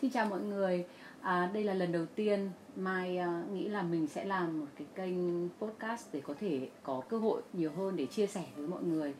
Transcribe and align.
Xin 0.00 0.10
chào 0.10 0.26
mọi 0.26 0.40
người, 0.40 0.84
à, 1.20 1.50
đây 1.54 1.64
là 1.64 1.74
lần 1.74 1.92
đầu 1.92 2.06
tiên 2.14 2.50
Mai 2.76 3.18
à, 3.18 3.42
nghĩ 3.52 3.68
là 3.68 3.82
mình 3.82 4.06
sẽ 4.06 4.24
làm 4.24 4.60
một 4.60 4.66
cái 4.76 4.86
kênh 4.94 5.48
podcast 5.48 6.06
để 6.12 6.20
có 6.20 6.34
thể 6.40 6.68
có 6.82 7.02
cơ 7.08 7.18
hội 7.18 7.42
nhiều 7.52 7.72
hơn 7.76 7.96
để 7.96 8.06
chia 8.06 8.26
sẻ 8.26 8.44
với 8.56 8.68
mọi 8.68 8.82
người 8.82 9.14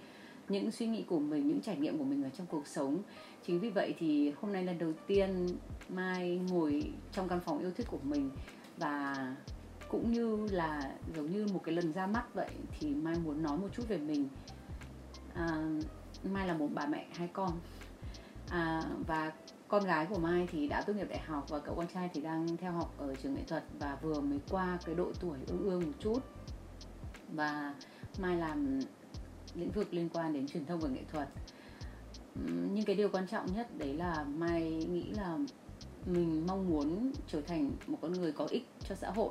những 0.49 0.71
suy 0.71 0.87
nghĩ 0.87 1.03
của 1.03 1.19
mình, 1.19 1.49
những 1.49 1.61
trải 1.61 1.77
nghiệm 1.77 1.99
của 1.99 2.05
mình 2.05 2.25
ở 2.25 2.31
trong 2.39 2.47
cuộc 2.47 2.67
sống. 2.67 3.03
Chính 3.47 3.61
vì 3.61 3.71
vậy 3.71 3.95
thì 3.99 4.33
hôm 4.41 4.53
nay 4.53 4.65
lần 4.65 4.79
đầu 4.79 4.93
tiên 5.07 5.49
Mai 5.89 6.41
ngồi 6.51 6.91
trong 7.13 7.29
căn 7.29 7.41
phòng 7.41 7.59
yêu 7.59 7.71
thích 7.77 7.87
của 7.91 7.99
mình 8.03 8.31
và 8.77 9.15
cũng 9.89 10.13
như 10.13 10.49
là 10.51 10.93
giống 11.17 11.33
như 11.33 11.47
một 11.53 11.61
cái 11.65 11.75
lần 11.75 11.93
ra 11.93 12.07
mắt 12.07 12.35
vậy 12.35 12.51
thì 12.81 12.95
Mai 12.95 13.15
muốn 13.25 13.43
nói 13.43 13.59
một 13.59 13.69
chút 13.73 13.89
về 13.89 13.99
mình. 13.99 14.29
À, 15.35 15.71
Mai 16.33 16.47
là 16.47 16.55
một 16.55 16.69
bà 16.75 16.87
mẹ 16.87 17.07
hai 17.13 17.29
con. 17.33 17.53
À, 18.49 18.83
và 19.07 19.33
con 19.69 19.85
gái 19.85 20.07
của 20.07 20.19
Mai 20.19 20.49
thì 20.53 20.69
đã 20.69 20.83
tốt 20.83 20.93
nghiệp 20.93 21.09
đại 21.09 21.21
học 21.21 21.47
và 21.49 21.59
cậu 21.59 21.75
con 21.75 21.87
trai 21.95 22.11
thì 22.15 22.21
đang 22.21 22.57
theo 22.57 22.73
học 22.73 22.95
ở 22.99 23.15
trường 23.15 23.35
nghệ 23.35 23.43
thuật 23.49 23.65
và 23.79 23.99
vừa 24.03 24.21
mới 24.21 24.39
qua 24.51 24.79
cái 24.85 24.95
độ 24.95 25.13
tuổi 25.21 25.39
ương 25.47 25.63
ương 25.63 25.81
một 25.81 25.93
chút. 25.99 26.19
Và 27.29 27.75
Mai 28.19 28.37
làm 28.37 28.81
lĩnh 29.55 29.71
vực 29.71 29.95
liên 29.95 30.09
quan 30.13 30.33
đến 30.33 30.47
truyền 30.47 30.67
thông 30.67 30.81
và 30.81 30.89
nghệ 30.89 31.03
thuật. 31.13 31.29
Nhưng 32.73 32.85
cái 32.85 32.97
điều 32.97 33.09
quan 33.09 33.27
trọng 33.27 33.55
nhất 33.55 33.79
đấy 33.79 33.95
là 33.95 34.25
Mai 34.25 34.73
nghĩ 34.73 35.03
là 35.03 35.39
mình 36.07 36.47
mong 36.47 36.71
muốn 36.71 37.13
trở 37.29 37.41
thành 37.41 37.71
một 37.87 37.99
con 38.03 38.13
người 38.13 38.33
có 38.33 38.47
ích 38.51 38.69
cho 38.89 38.95
xã 38.95 39.11
hội 39.11 39.31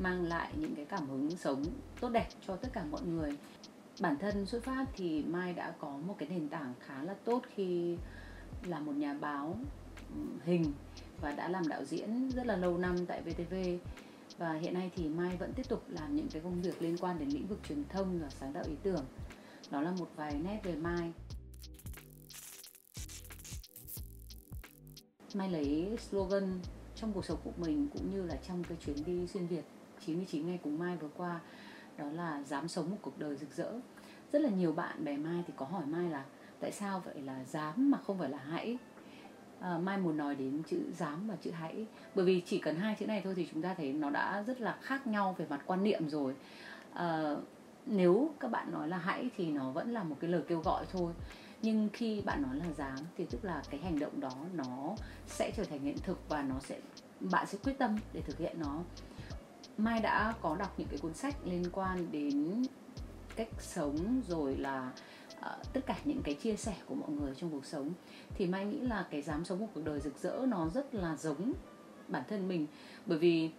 mang 0.00 0.24
lại 0.24 0.52
những 0.56 0.74
cái 0.74 0.84
cảm 0.84 1.08
hứng 1.08 1.30
sống 1.36 1.64
tốt 2.00 2.08
đẹp 2.08 2.28
cho 2.46 2.56
tất 2.56 2.68
cả 2.72 2.84
mọi 2.90 3.02
người 3.02 3.36
bản 4.00 4.16
thân 4.18 4.46
xuất 4.46 4.64
phát 4.64 4.86
thì 4.96 5.22
mai 5.22 5.52
đã 5.52 5.74
có 5.78 5.98
một 6.06 6.14
cái 6.18 6.28
nền 6.28 6.48
tảng 6.48 6.74
khá 6.80 7.02
là 7.02 7.14
tốt 7.24 7.42
khi 7.54 7.96
là 8.64 8.80
một 8.80 8.92
nhà 8.92 9.14
báo 9.20 9.56
hình 10.44 10.72
và 11.20 11.32
đã 11.32 11.48
làm 11.48 11.68
đạo 11.68 11.84
diễn 11.84 12.30
rất 12.30 12.46
là 12.46 12.56
lâu 12.56 12.78
năm 12.78 13.06
tại 13.06 13.22
VTV 13.22 13.54
và 14.38 14.52
hiện 14.52 14.74
nay 14.74 14.90
thì 14.96 15.08
Mai 15.08 15.36
vẫn 15.36 15.52
tiếp 15.52 15.68
tục 15.68 15.84
làm 15.88 16.16
những 16.16 16.28
cái 16.28 16.42
công 16.42 16.62
việc 16.62 16.82
liên 16.82 16.96
quan 17.00 17.18
đến 17.18 17.28
lĩnh 17.28 17.46
vực 17.46 17.58
truyền 17.68 17.84
thông 17.88 18.20
và 18.22 18.30
sáng 18.30 18.52
tạo 18.52 18.64
ý 18.66 18.74
tưởng. 18.82 19.04
Đó 19.70 19.80
là 19.80 19.90
một 19.90 20.08
vài 20.16 20.40
nét 20.44 20.60
về 20.64 20.74
Mai. 20.76 21.12
Mai 25.34 25.50
lấy 25.50 25.96
slogan 26.10 26.60
trong 26.94 27.12
cuộc 27.12 27.24
sống 27.24 27.38
của 27.44 27.52
mình 27.56 27.88
cũng 27.92 28.10
như 28.10 28.22
là 28.22 28.38
trong 28.48 28.64
cái 28.64 28.78
chuyến 28.86 29.04
đi 29.04 29.26
xuyên 29.26 29.46
Việt 29.46 29.64
99 30.06 30.46
ngày 30.46 30.58
cùng 30.62 30.78
Mai 30.78 30.96
vừa 30.96 31.10
qua 31.16 31.40
đó 31.98 32.06
là 32.12 32.42
dám 32.46 32.68
sống 32.68 32.90
một 32.90 32.96
cuộc 33.02 33.18
đời 33.18 33.36
rực 33.36 33.56
rỡ 33.56 33.72
rất 34.32 34.38
là 34.38 34.50
nhiều 34.50 34.72
bạn 34.72 35.04
bè 35.04 35.16
Mai 35.16 35.44
thì 35.46 35.52
có 35.56 35.66
hỏi 35.66 35.82
Mai 35.86 36.10
là 36.10 36.24
tại 36.60 36.72
sao 36.72 37.02
vậy 37.04 37.22
là 37.22 37.44
dám 37.44 37.90
mà 37.90 37.98
không 37.98 38.18
phải 38.18 38.30
là 38.30 38.38
hãy? 38.38 38.78
À, 39.60 39.78
Mai 39.78 39.98
muốn 39.98 40.16
nói 40.16 40.34
đến 40.34 40.62
chữ 40.70 40.82
dám 40.98 41.28
và 41.28 41.36
chữ 41.42 41.50
hãy. 41.50 41.86
Bởi 42.14 42.24
vì 42.24 42.42
chỉ 42.46 42.58
cần 42.58 42.76
hai 42.76 42.96
chữ 42.98 43.06
này 43.06 43.20
thôi 43.24 43.34
thì 43.36 43.48
chúng 43.52 43.62
ta 43.62 43.74
thấy 43.74 43.92
nó 43.92 44.10
đã 44.10 44.42
rất 44.46 44.60
là 44.60 44.78
khác 44.82 45.06
nhau 45.06 45.34
về 45.38 45.46
mặt 45.50 45.60
quan 45.66 45.84
niệm 45.84 46.08
rồi. 46.08 46.34
À, 46.92 47.34
nếu 47.86 48.30
các 48.40 48.50
bạn 48.50 48.72
nói 48.72 48.88
là 48.88 48.98
hãy 48.98 49.30
thì 49.36 49.50
nó 49.50 49.70
vẫn 49.70 49.92
là 49.92 50.02
một 50.02 50.16
cái 50.20 50.30
lời 50.30 50.42
kêu 50.48 50.60
gọi 50.60 50.84
thôi. 50.92 51.12
Nhưng 51.62 51.88
khi 51.92 52.20
bạn 52.20 52.42
nói 52.42 52.56
là 52.56 52.72
dám 52.76 52.98
thì 53.16 53.26
tức 53.30 53.44
là 53.44 53.62
cái 53.70 53.80
hành 53.80 53.98
động 53.98 54.20
đó 54.20 54.32
nó 54.54 54.96
sẽ 55.26 55.50
trở 55.56 55.64
thành 55.64 55.80
hiện 55.80 55.96
thực 56.02 56.28
và 56.28 56.42
nó 56.42 56.54
sẽ 56.60 56.80
bạn 57.20 57.46
sẽ 57.46 57.58
quyết 57.64 57.78
tâm 57.78 57.96
để 58.12 58.20
thực 58.20 58.38
hiện 58.38 58.60
nó. 58.60 58.82
Mai 59.78 60.00
đã 60.00 60.34
có 60.40 60.56
đọc 60.56 60.74
những 60.78 60.88
cái 60.88 60.98
cuốn 60.98 61.14
sách 61.14 61.34
liên 61.44 61.64
quan 61.72 62.12
đến 62.12 62.62
cách 63.40 63.62
sống 63.62 64.22
rồi 64.28 64.56
là 64.56 64.92
uh, 65.38 65.72
tất 65.72 65.80
cả 65.86 65.96
những 66.04 66.22
cái 66.22 66.34
chia 66.34 66.56
sẻ 66.56 66.74
của 66.86 66.94
mọi 66.94 67.10
người 67.10 67.34
trong 67.36 67.50
cuộc 67.50 67.64
sống. 67.64 67.92
Thì 68.34 68.46
mai 68.46 68.64
nghĩ 68.64 68.80
là 68.80 69.06
cái 69.10 69.22
dám 69.22 69.44
sống 69.44 69.58
một 69.58 69.66
cuộc 69.74 69.84
đời 69.84 70.00
rực 70.00 70.18
rỡ 70.18 70.46
nó 70.48 70.68
rất 70.74 70.94
là 70.94 71.16
giống 71.16 71.52
bản 72.08 72.22
thân 72.28 72.48
mình. 72.48 72.66
Bởi 73.06 73.18
vì 73.18 73.50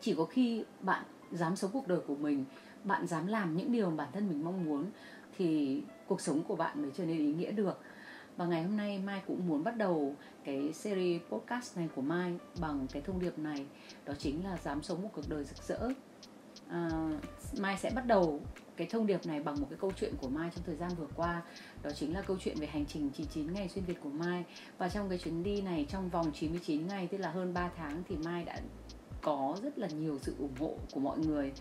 chỉ 0.00 0.14
có 0.14 0.24
khi 0.24 0.64
bạn 0.80 1.04
dám 1.32 1.56
sống 1.56 1.70
cuộc 1.72 1.88
đời 1.88 2.00
của 2.06 2.14
mình 2.14 2.44
bạn 2.84 3.06
dám 3.06 3.26
làm 3.26 3.56
những 3.56 3.72
điều 3.72 3.90
bản 3.90 4.08
thân 4.12 4.28
mình 4.28 4.44
mong 4.44 4.64
muốn 4.64 4.86
thì 5.38 5.80
cuộc 6.06 6.20
sống 6.20 6.42
của 6.42 6.56
bạn 6.56 6.82
mới 6.82 6.90
trở 6.94 7.04
nên 7.04 7.18
ý 7.18 7.32
nghĩa 7.32 7.50
được. 7.50 7.78
Và 8.36 8.46
ngày 8.46 8.62
hôm 8.62 8.76
nay 8.76 8.98
Mai 8.98 9.22
cũng 9.26 9.48
muốn 9.48 9.64
bắt 9.64 9.76
đầu 9.76 10.14
cái 10.44 10.72
series 10.72 11.22
podcast 11.30 11.76
này 11.76 11.88
của 11.96 12.02
Mai 12.02 12.38
bằng 12.60 12.86
cái 12.92 13.02
thông 13.02 13.20
điệp 13.20 13.38
này 13.38 13.66
đó 14.04 14.14
chính 14.18 14.44
là 14.44 14.58
dám 14.64 14.82
sống 14.82 15.02
một 15.02 15.08
cuộc 15.12 15.28
đời 15.28 15.44
rực 15.44 15.62
rỡ. 15.62 15.88
À, 16.68 16.90
Mai 17.58 17.78
sẽ 17.78 17.90
bắt 17.90 18.06
đầu 18.06 18.40
cái 18.76 18.86
thông 18.90 19.06
điệp 19.06 19.26
này 19.26 19.40
bằng 19.40 19.60
một 19.60 19.66
cái 19.70 19.78
câu 19.80 19.92
chuyện 19.96 20.14
của 20.20 20.28
Mai 20.28 20.50
trong 20.54 20.64
thời 20.64 20.76
gian 20.76 20.90
vừa 20.98 21.08
qua. 21.16 21.42
Đó 21.82 21.90
chính 21.90 22.14
là 22.14 22.22
câu 22.22 22.36
chuyện 22.40 22.56
về 22.60 22.66
hành 22.66 22.86
trình 22.86 23.10
99 23.14 23.52
ngày 23.52 23.68
xuyên 23.68 23.84
Việt 23.84 24.00
của 24.02 24.10
Mai. 24.10 24.44
Và 24.78 24.88
trong 24.88 25.08
cái 25.08 25.18
chuyến 25.18 25.42
đi 25.42 25.60
này, 25.60 25.86
trong 25.88 26.08
vòng 26.08 26.30
99 26.34 26.86
ngày, 26.86 27.06
tức 27.06 27.18
là 27.18 27.30
hơn 27.30 27.54
3 27.54 27.70
tháng, 27.76 28.02
thì 28.08 28.16
Mai 28.16 28.44
đã 28.44 28.60
có 29.22 29.56
rất 29.62 29.78
là 29.78 29.88
nhiều 29.88 30.18
sự 30.22 30.34
ủng 30.38 30.54
hộ 30.58 30.74
của 30.92 31.00
mọi 31.00 31.18
người, 31.18 31.52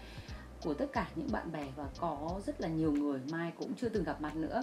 của 0.64 0.74
tất 0.74 0.94
cả 0.94 1.08
những 1.16 1.32
bạn 1.32 1.52
bè 1.52 1.66
và 1.76 1.90
có 2.00 2.42
rất 2.46 2.62
là 2.62 2.68
nhiều 2.68 2.92
người 2.92 3.20
Mai 3.32 3.52
cũng 3.58 3.74
chưa 3.82 3.90
từng 3.90 4.04
gặp 4.04 4.22
mặt 4.22 4.36
nữa. 4.36 4.62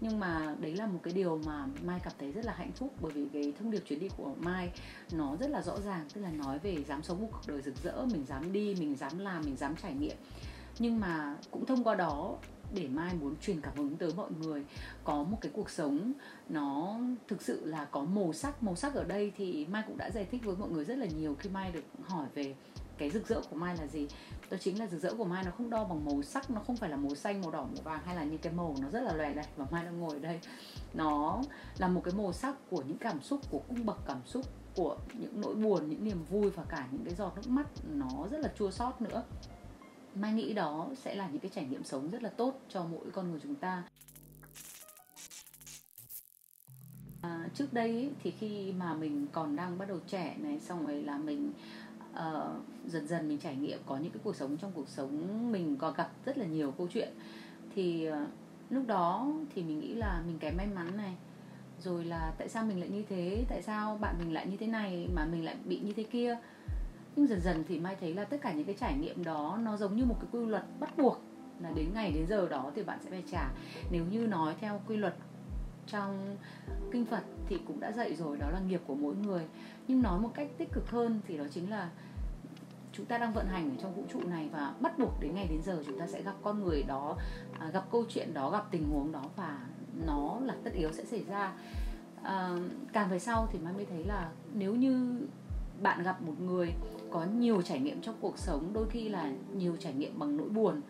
Nhưng 0.00 0.20
mà 0.20 0.54
đấy 0.60 0.76
là 0.76 0.86
một 0.86 1.00
cái 1.02 1.14
điều 1.14 1.40
mà 1.46 1.66
Mai 1.82 2.00
cảm 2.04 2.12
thấy 2.18 2.32
rất 2.32 2.44
là 2.44 2.52
hạnh 2.56 2.72
phúc 2.72 2.94
bởi 3.00 3.12
vì 3.12 3.28
cái 3.32 3.52
thông 3.58 3.70
điệp 3.70 3.82
chuyến 3.86 3.98
đi 3.98 4.08
của 4.16 4.34
Mai 4.38 4.72
nó 5.12 5.36
rất 5.36 5.50
là 5.50 5.62
rõ 5.62 5.80
ràng, 5.84 6.06
tức 6.14 6.20
là 6.20 6.30
nói 6.30 6.58
về 6.58 6.84
dám 6.88 7.02
sống 7.02 7.20
một 7.20 7.28
cuộc 7.32 7.42
đời 7.46 7.62
rực 7.62 7.74
rỡ, 7.82 8.06
mình 8.12 8.24
dám 8.28 8.52
đi, 8.52 8.74
mình 8.74 8.96
dám 8.96 9.18
làm, 9.18 9.42
mình 9.44 9.56
dám 9.56 9.74
trải 9.82 9.94
nghiệm 9.94 10.16
nhưng 10.78 11.00
mà 11.00 11.36
cũng 11.50 11.66
thông 11.66 11.84
qua 11.84 11.94
đó 11.94 12.36
để 12.74 12.88
mai 12.88 13.14
muốn 13.14 13.34
truyền 13.36 13.60
cảm 13.60 13.76
hứng 13.76 13.96
tới 13.96 14.12
mọi 14.16 14.30
người, 14.40 14.64
có 15.04 15.22
một 15.22 15.38
cái 15.40 15.52
cuộc 15.54 15.70
sống 15.70 16.12
nó 16.48 16.98
thực 17.28 17.42
sự 17.42 17.64
là 17.64 17.84
có 17.84 18.04
màu 18.04 18.32
sắc. 18.32 18.62
Màu 18.62 18.76
sắc 18.76 18.94
ở 18.94 19.04
đây 19.04 19.32
thì 19.36 19.66
mai 19.70 19.82
cũng 19.86 19.96
đã 19.96 20.10
giải 20.10 20.26
thích 20.30 20.44
với 20.44 20.56
mọi 20.56 20.68
người 20.68 20.84
rất 20.84 20.98
là 20.98 21.06
nhiều 21.06 21.36
khi 21.38 21.50
mai 21.50 21.72
được 21.72 21.84
hỏi 22.08 22.26
về 22.34 22.54
cái 22.98 23.10
rực 23.10 23.28
rỡ 23.28 23.40
của 23.50 23.56
mai 23.56 23.76
là 23.76 23.86
gì. 23.86 24.08
Đó 24.50 24.56
chính 24.60 24.78
là 24.78 24.86
rực 24.86 25.02
rỡ 25.02 25.14
của 25.14 25.24
mai 25.24 25.44
nó 25.44 25.50
không 25.50 25.70
đo 25.70 25.84
bằng 25.84 26.04
màu 26.04 26.22
sắc, 26.22 26.50
nó 26.50 26.60
không 26.66 26.76
phải 26.76 26.90
là 26.90 26.96
màu 26.96 27.14
xanh, 27.14 27.40
màu 27.40 27.50
đỏ, 27.50 27.62
màu 27.62 27.82
vàng 27.84 28.00
hay 28.04 28.16
là 28.16 28.24
những 28.24 28.38
cái 28.38 28.52
màu 28.52 28.76
nó 28.80 28.88
rất 28.90 29.00
là 29.00 29.12
lòe 29.12 29.34
này 29.34 29.46
và 29.56 29.66
mai 29.70 29.84
đang 29.84 30.00
ngồi 30.00 30.16
ở 30.16 30.18
đây. 30.18 30.40
Nó 30.94 31.42
là 31.78 31.88
một 31.88 32.00
cái 32.04 32.14
màu 32.14 32.32
sắc 32.32 32.70
của 32.70 32.82
những 32.86 32.98
cảm 32.98 33.22
xúc, 33.22 33.40
của 33.50 33.60
cung 33.68 33.86
bậc 33.86 33.98
cảm 34.06 34.20
xúc, 34.26 34.46
của 34.76 34.96
những 35.14 35.40
nỗi 35.40 35.54
buồn, 35.54 35.88
những 35.88 36.04
niềm 36.04 36.24
vui 36.24 36.50
và 36.50 36.64
cả 36.68 36.88
những 36.92 37.04
cái 37.04 37.14
giọt 37.14 37.32
nước 37.36 37.48
mắt 37.48 37.66
nó 37.84 38.28
rất 38.30 38.38
là 38.40 38.52
chua 38.58 38.70
xót 38.70 39.00
nữa 39.00 39.22
mai 40.14 40.32
nghĩ 40.32 40.52
đó 40.52 40.88
sẽ 40.96 41.14
là 41.14 41.28
những 41.28 41.40
cái 41.40 41.50
trải 41.54 41.66
nghiệm 41.66 41.84
sống 41.84 42.10
rất 42.10 42.22
là 42.22 42.28
tốt 42.28 42.60
cho 42.68 42.84
mỗi 42.84 43.10
con 43.12 43.30
người 43.30 43.40
chúng 43.42 43.54
ta. 43.54 43.82
À, 47.22 47.48
trước 47.54 47.72
đây 47.72 47.90
ấy, 47.90 48.10
thì 48.22 48.30
khi 48.30 48.72
mà 48.72 48.94
mình 48.94 49.26
còn 49.32 49.56
đang 49.56 49.78
bắt 49.78 49.88
đầu 49.88 49.98
trẻ 50.06 50.36
này 50.38 50.60
xong 50.60 50.86
rồi 50.86 51.02
là 51.02 51.18
mình 51.18 51.52
uh, 52.12 52.62
dần 52.86 53.08
dần 53.08 53.28
mình 53.28 53.38
trải 53.38 53.56
nghiệm 53.56 53.78
có 53.86 53.96
những 53.96 54.12
cái 54.12 54.20
cuộc 54.24 54.36
sống 54.36 54.56
trong 54.56 54.72
cuộc 54.74 54.88
sống 54.88 55.52
mình 55.52 55.76
có 55.76 55.90
gặp 55.90 56.10
rất 56.24 56.38
là 56.38 56.46
nhiều 56.46 56.70
câu 56.78 56.88
chuyện. 56.92 57.12
Thì 57.74 58.08
uh, 58.10 58.14
lúc 58.70 58.86
đó 58.86 59.32
thì 59.54 59.62
mình 59.62 59.80
nghĩ 59.80 59.94
là 59.94 60.22
mình 60.26 60.38
kém 60.38 60.56
may 60.56 60.66
mắn 60.66 60.96
này. 60.96 61.14
Rồi 61.80 62.04
là 62.04 62.34
tại 62.38 62.48
sao 62.48 62.64
mình 62.64 62.80
lại 62.80 62.88
như 62.88 63.04
thế? 63.08 63.44
Tại 63.48 63.62
sao 63.62 63.98
bạn 63.98 64.14
mình 64.18 64.32
lại 64.32 64.46
như 64.46 64.56
thế 64.56 64.66
này 64.66 65.08
mà 65.14 65.26
mình 65.26 65.44
lại 65.44 65.56
bị 65.64 65.80
như 65.80 65.92
thế 65.92 66.02
kia? 66.02 66.38
Nhưng 67.16 67.26
dần 67.26 67.40
dần 67.40 67.64
thì 67.68 67.78
mai 67.78 67.96
thấy 68.00 68.14
là 68.14 68.24
tất 68.24 68.36
cả 68.42 68.52
những 68.52 68.66
cái 68.66 68.76
trải 68.80 68.94
nghiệm 68.94 69.24
đó 69.24 69.58
nó 69.62 69.76
giống 69.76 69.96
như 69.96 70.04
một 70.04 70.16
cái 70.20 70.28
quy 70.32 70.46
luật 70.46 70.64
bắt 70.80 70.98
buộc 70.98 71.22
là 71.62 71.70
đến 71.74 71.90
ngày 71.94 72.12
đến 72.12 72.26
giờ 72.26 72.48
đó 72.48 72.72
thì 72.74 72.82
bạn 72.82 72.98
sẽ 73.04 73.10
phải 73.10 73.24
trả. 73.32 73.50
Nếu 73.90 74.04
như 74.04 74.26
nói 74.26 74.54
theo 74.60 74.80
quy 74.88 74.96
luật 74.96 75.14
trong 75.86 76.36
kinh 76.92 77.04
Phật 77.04 77.22
thì 77.48 77.58
cũng 77.66 77.80
đã 77.80 77.92
dạy 77.92 78.14
rồi 78.14 78.36
đó 78.36 78.50
là 78.50 78.60
nghiệp 78.60 78.80
của 78.86 78.94
mỗi 78.94 79.14
người. 79.14 79.42
Nhưng 79.88 80.02
nói 80.02 80.20
một 80.20 80.30
cách 80.34 80.48
tích 80.58 80.72
cực 80.72 80.90
hơn 80.90 81.20
thì 81.28 81.38
đó 81.38 81.44
chính 81.50 81.70
là 81.70 81.90
chúng 82.92 83.06
ta 83.06 83.18
đang 83.18 83.32
vận 83.32 83.46
hành 83.46 83.70
ở 83.70 83.76
trong 83.82 83.94
vũ 83.94 84.04
trụ 84.12 84.20
này 84.28 84.48
và 84.52 84.74
bắt 84.80 84.98
buộc 84.98 85.20
đến 85.20 85.34
ngày 85.34 85.46
đến 85.50 85.62
giờ 85.62 85.82
chúng 85.86 85.98
ta 85.98 86.06
sẽ 86.06 86.22
gặp 86.22 86.34
con 86.42 86.64
người 86.64 86.82
đó 86.82 87.16
à, 87.58 87.70
gặp 87.72 87.84
câu 87.92 88.04
chuyện 88.08 88.34
đó 88.34 88.50
gặp 88.50 88.66
tình 88.70 88.88
huống 88.88 89.12
đó 89.12 89.24
và 89.36 89.66
nó 90.06 90.38
là 90.42 90.54
tất 90.64 90.70
yếu 90.72 90.92
sẽ 90.92 91.04
xảy 91.04 91.24
ra. 91.24 91.52
À, 92.22 92.56
càng 92.92 93.10
về 93.10 93.18
sau 93.18 93.48
thì 93.52 93.58
mai 93.58 93.72
mới 93.72 93.84
thấy 93.86 94.04
là 94.04 94.30
nếu 94.54 94.74
như 94.74 95.20
bạn 95.82 96.02
gặp 96.02 96.22
một 96.22 96.40
người 96.40 96.74
có 97.12 97.24
nhiều 97.24 97.62
trải 97.62 97.80
nghiệm 97.80 98.00
trong 98.00 98.14
cuộc 98.20 98.38
sống 98.38 98.70
đôi 98.72 98.88
khi 98.90 99.08
là 99.08 99.32
nhiều 99.54 99.76
trải 99.76 99.94
nghiệm 99.94 100.18
bằng 100.18 100.36
nỗi 100.36 100.48
buồn 100.48 100.80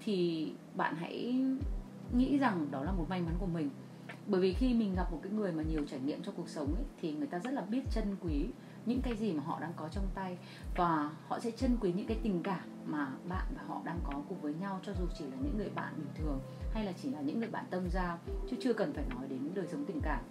thì 0.00 0.52
bạn 0.74 0.96
hãy 0.96 1.44
nghĩ 2.16 2.38
rằng 2.38 2.66
đó 2.70 2.84
là 2.84 2.92
một 2.92 3.06
may 3.08 3.22
mắn 3.22 3.34
của 3.38 3.46
mình. 3.46 3.70
Bởi 4.26 4.40
vì 4.40 4.52
khi 4.52 4.74
mình 4.74 4.94
gặp 4.94 5.12
một 5.12 5.20
cái 5.22 5.32
người 5.32 5.52
mà 5.52 5.62
nhiều 5.62 5.84
trải 5.90 6.00
nghiệm 6.00 6.22
trong 6.22 6.34
cuộc 6.34 6.48
sống 6.48 6.74
ấy, 6.74 6.84
thì 7.00 7.12
người 7.12 7.26
ta 7.26 7.38
rất 7.38 7.50
là 7.50 7.62
biết 7.62 7.82
trân 7.90 8.16
quý 8.20 8.46
những 8.86 9.00
cái 9.02 9.16
gì 9.16 9.32
mà 9.32 9.42
họ 9.42 9.60
đang 9.60 9.72
có 9.76 9.88
trong 9.88 10.06
tay 10.14 10.38
và 10.76 11.10
họ 11.28 11.40
sẽ 11.40 11.50
trân 11.50 11.76
quý 11.80 11.92
những 11.92 12.06
cái 12.06 12.18
tình 12.22 12.42
cảm 12.42 12.60
mà 12.86 13.08
bạn 13.28 13.46
và 13.56 13.62
họ 13.66 13.80
đang 13.84 13.98
có 14.04 14.22
cùng 14.28 14.40
với 14.40 14.54
nhau 14.60 14.80
cho 14.82 14.92
dù 15.00 15.06
chỉ 15.18 15.24
là 15.24 15.36
những 15.42 15.58
người 15.58 15.70
bạn 15.74 15.92
bình 15.96 16.08
thường 16.14 16.40
hay 16.72 16.84
là 16.84 16.92
chỉ 17.02 17.10
là 17.10 17.20
những 17.20 17.38
người 17.38 17.48
bạn 17.48 17.64
tâm 17.70 17.82
giao 17.90 18.18
chứ 18.50 18.56
chưa 18.60 18.72
cần 18.72 18.92
phải 18.92 19.04
nói 19.10 19.28
đến 19.28 19.50
đời 19.54 19.66
sống 19.72 19.84
tình 19.84 20.00
cảm. 20.02 20.24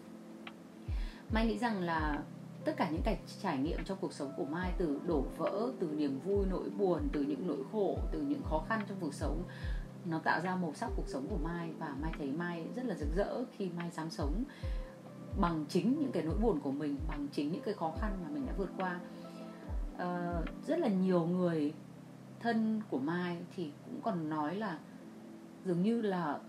Mai 1.33 1.48
nghĩ 1.48 1.57
rằng 1.57 1.81
là 1.81 2.24
tất 2.67 2.73
cả 2.77 2.89
những 2.89 3.01
cái 3.01 3.19
trải 3.41 3.57
nghiệm 3.57 3.83
trong 3.83 3.97
cuộc 4.01 4.13
sống 4.13 4.31
của 4.37 4.45
mai 4.45 4.73
từ 4.77 4.99
đổ 5.05 5.25
vỡ 5.37 5.71
từ 5.79 5.87
niềm 5.87 6.19
vui 6.19 6.45
nỗi 6.49 6.69
buồn 6.69 7.01
từ 7.11 7.21
những 7.21 7.47
nỗi 7.47 7.63
khổ 7.71 7.97
từ 8.11 8.21
những 8.21 8.43
khó 8.43 8.65
khăn 8.69 8.81
trong 8.87 8.97
cuộc 9.01 9.13
sống 9.13 9.43
nó 10.05 10.19
tạo 10.19 10.41
ra 10.41 10.55
màu 10.55 10.73
sắc 10.73 10.91
cuộc 10.95 11.07
sống 11.07 11.27
của 11.29 11.37
mai. 11.43 11.71
Và 11.79 11.95
mai 12.01 12.11
thấy 12.17 12.31
mai 12.31 12.67
rất 12.75 12.85
là 12.85 12.95
rực 12.95 13.07
rỡ 13.15 13.43
khi 13.57 13.69
mai 13.77 13.89
dám 13.91 14.09
sống 14.09 14.43
bằng 15.39 15.65
chính 15.69 15.99
những 15.99 16.11
cái 16.11 16.23
nỗi 16.23 16.35
buồn 16.37 16.59
của 16.59 16.71
mình 16.71 16.97
bằng 17.07 17.27
chính 17.31 17.51
những 17.51 17.61
cái 17.61 17.73
khó 17.73 17.93
khăn 18.01 18.17
mà 18.23 18.29
mình 18.29 18.45
đã 18.45 18.53
vượt 18.57 18.69
qua. 18.77 18.99
Uh, 19.95 20.67
rất 20.67 20.79
là 20.79 20.87
nhiều 20.87 21.25
người 21.25 21.73
thân 22.39 22.81
của 22.89 22.99
mai 22.99 23.37
thì 23.55 23.71
cũng 23.85 24.01
còn 24.01 24.29
nói 24.29 24.55
là 24.55 24.79
dường 25.65 25.81
như 25.81 26.01
là 26.01 26.39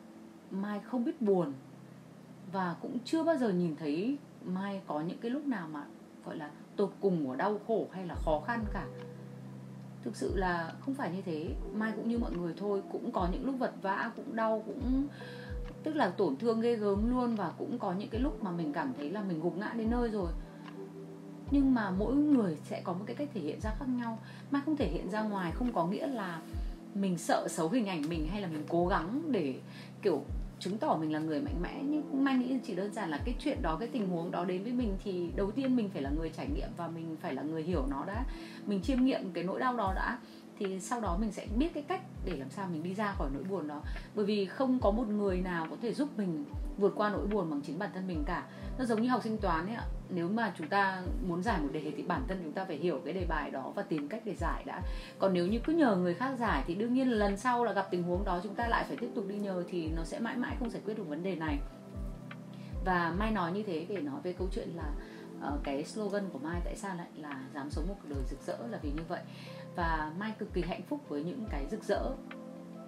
mai 0.51 0.81
không 0.81 1.05
biết 1.05 1.23
buồn. 1.23 1.53
Và 2.53 2.77
cũng 2.83 2.99
chưa 3.05 3.23
bao 3.23 3.37
giờ 3.37 3.49
nhìn 3.49 3.77
thấy 3.77 4.19
mai 4.45 4.83
có 4.87 5.01
những 5.01 5.19
cái 5.19 5.31
lúc 5.31 5.47
nào 5.47 5.69
mà 5.69 5.87
gọi 6.29 6.37
là 6.37 6.51
tột 6.77 6.91
cùng 7.01 7.27
của 7.27 7.37
đau 7.37 7.61
khổ 7.67 7.87
hay 7.93 8.07
là 8.07 8.15
khó 8.15 8.41
khăn 8.47 8.65
cả. 8.73 8.87
Thực 10.05 10.17
sự 10.17 10.37
là 10.37 10.73
không 10.81 10.95
phải 10.95 11.11
như 11.11 11.23
thế. 11.23 11.55
Mai 11.75 11.93
cũng 11.97 12.09
như 12.09 12.19
mọi 12.19 12.33
người 12.33 12.55
thôi, 12.57 12.83
cũng 12.93 13.13
có 13.13 13.29
những 13.33 13.47
lúc 13.47 13.55
vật 13.59 13.73
vã, 13.83 14.11
cũng 14.17 14.37
đau, 14.37 14.63
cũng, 14.67 15.07
tức 15.83 15.97
là 15.97 16.11
tổn 16.11 16.37
thương 16.37 16.61
ghê 16.61 16.77
gớm 16.77 17.11
luôn 17.11 17.37
và 17.37 17.53
cũng 17.59 17.79
có 17.79 17.93
những 17.93 18.09
cái 18.09 18.21
lúc 18.21 18.45
mà 18.45 18.51
mình 18.51 18.73
cảm 18.73 18.93
thấy 18.99 19.11
là 19.11 19.23
mình 19.23 19.41
gục 19.41 19.57
ngã 19.57 19.73
đến 19.77 19.91
nơi 19.91 20.11
rồi. 20.11 20.31
Nhưng 21.51 21.75
mà 21.75 21.91
mỗi 21.91 22.15
người 22.15 22.57
sẽ 22.65 22.81
có 22.85 22.93
một 22.93 23.05
cái 23.07 23.17
cách 23.17 23.29
thể 23.35 23.41
hiện 23.41 23.61
ra 23.61 23.75
khác 23.79 23.89
nhau. 23.89 24.19
Mai 24.51 24.63
không 24.65 24.77
thể 24.77 24.89
hiện 24.89 25.11
ra 25.11 25.23
ngoài 25.23 25.53
không 25.53 25.73
có 25.73 25.87
nghĩa 25.87 26.07
là 26.07 26.41
mình 26.95 27.19
sợ 27.19 27.49
xấu 27.51 27.69
hình 27.69 27.87
ảnh 27.87 28.03
mình 28.09 28.29
hay 28.29 28.41
là 28.41 28.49
mình 28.49 28.65
cố 28.69 28.87
gắng 28.87 29.23
để, 29.33 29.55
kiểu 30.03 30.23
chứng 30.61 30.79
tỏ 30.79 30.97
mình 31.01 31.13
là 31.13 31.19
người 31.19 31.41
mạnh 31.41 31.63
mẽ, 31.63 31.83
nhưng 31.85 32.25
mai 32.25 32.35
nghĩ 32.35 32.59
chỉ 32.67 32.75
đơn 32.75 32.93
giản 32.93 33.11
là 33.11 33.19
cái 33.25 33.35
chuyện 33.39 33.59
đó, 33.63 33.77
cái 33.81 33.89
tình 33.89 34.09
huống 34.09 34.31
đó 34.31 34.45
đến 34.45 34.63
với 34.63 34.73
mình 34.73 34.97
thì 35.05 35.29
đầu 35.37 35.51
tiên 35.51 35.77
mình 35.77 35.91
phải 35.93 36.03
là 36.03 36.11
người 36.11 36.31
trải 36.37 36.47
nghiệm 36.55 36.69
và 36.77 36.89
mình 36.89 37.17
phải 37.21 37.35
là 37.35 37.43
người 37.43 37.63
hiểu 37.63 37.87
nó 37.91 38.05
đã. 38.05 38.25
Mình 38.67 38.81
chiêm 38.83 39.05
nghiệm 39.05 39.33
cái 39.33 39.45
nỗi 39.45 39.61
đau 39.61 39.77
đó 39.77 39.93
đã 39.97 40.19
thì 40.59 40.81
sau 40.81 41.01
đó 41.01 41.17
mình 41.21 41.33
sẽ 41.33 41.47
biết 41.57 41.75
cái 41.75 41.83
cách 41.83 42.01
để 42.25 42.37
làm 42.37 42.51
sao 42.51 42.69
mình 42.73 42.83
đi 42.83 42.95
ra 42.95 43.13
khỏi 43.19 43.29
nỗi 43.35 43.45
buồn 43.45 43.69
đó. 43.69 43.83
Bởi 44.15 44.25
vì 44.25 44.45
không 44.45 44.79
có 44.81 44.91
một 44.91 45.09
người 45.09 45.41
nào 45.41 45.67
có 45.71 45.77
thể 45.83 45.95
giúp 45.95 46.09
mình 46.17 46.45
vượt 46.79 46.93
qua 46.97 47.11
nỗi 47.11 47.27
buồn 47.27 47.51
bằng 47.51 47.61
chính 47.67 47.79
bản 47.79 47.91
thân 47.95 48.07
mình 48.09 48.23
cả. 48.27 48.47
Nó 48.79 48.85
giống 48.85 49.03
như 49.03 49.09
học 49.09 49.21
sinh 49.25 49.39
toán 49.39 49.67
ấy 49.67 49.75
ạ. 49.75 49.85
Nếu 50.11 50.29
mà 50.29 50.53
chúng 50.59 50.69
ta 50.69 51.03
muốn 51.29 51.43
giải 51.43 51.61
một 51.61 51.69
đề 51.73 51.93
thì 51.97 52.03
bản 52.03 52.23
thân 52.29 52.41
chúng 52.45 52.53
ta 52.53 52.65
phải 52.65 52.77
hiểu 52.77 53.01
cái 53.05 53.15
đề 53.15 53.27
bài 53.29 53.51
đó 53.51 53.73
và 53.75 53.83
tìm 53.83 54.09
cách 54.09 54.23
để 54.25 54.35
giải 54.35 54.65
đã. 54.67 54.83
Còn 55.19 55.33
nếu 55.33 55.47
như 55.47 55.59
cứ 55.65 55.73
nhờ 55.73 55.97
người 55.97 56.15
khác 56.15 56.37
giải 56.39 56.65
thì 56.67 56.75
đương 56.75 56.95
nhiên 56.95 57.11
là 57.11 57.17
lần 57.17 57.37
sau 57.37 57.65
là 57.65 57.73
gặp 57.73 57.89
tình 57.91 58.03
huống 58.03 58.25
đó 58.25 58.41
chúng 58.43 58.55
ta 58.55 58.69
lại 58.69 58.85
phải 58.89 58.97
tiếp 58.97 59.09
tục 59.15 59.25
đi 59.29 59.35
nhờ 59.35 59.65
thì 59.71 59.89
nó 59.97 60.05
sẽ 60.05 60.19
mãi 60.19 60.37
mãi 60.37 60.57
không 60.59 60.71
giải 60.71 60.83
quyết 60.85 60.95
được 60.99 61.09
vấn 61.09 61.23
đề 61.23 61.35
này. 61.35 61.59
Và 62.85 63.15
mai 63.19 63.31
nói 63.31 63.53
như 63.53 63.63
thế 63.63 63.87
để 63.89 64.01
nói 64.01 64.21
về 64.23 64.33
câu 64.33 64.49
chuyện 64.53 64.69
là 64.77 64.93
uh, 65.41 65.61
cái 65.65 65.85
slogan 65.85 66.31
của 66.33 66.39
mai 66.39 66.61
tại 66.65 66.77
sao 66.77 66.97
lại 66.97 67.09
là 67.17 67.45
dám 67.55 67.71
sống 67.71 67.89
một 67.89 67.95
cuộc 68.03 68.09
đời 68.09 68.25
rực 68.31 68.43
rỡ 68.47 68.67
là 68.67 68.79
vì 68.83 68.91
như 68.91 69.03
vậy. 69.09 69.23
Và 69.77 70.13
mai 70.19 70.33
cực 70.39 70.53
kỳ 70.53 70.63
hạnh 70.63 70.83
phúc 70.83 71.01
với 71.09 71.25
những 71.25 71.47
cái 71.51 71.67
rực 71.71 71.85
rỡ 71.85 72.13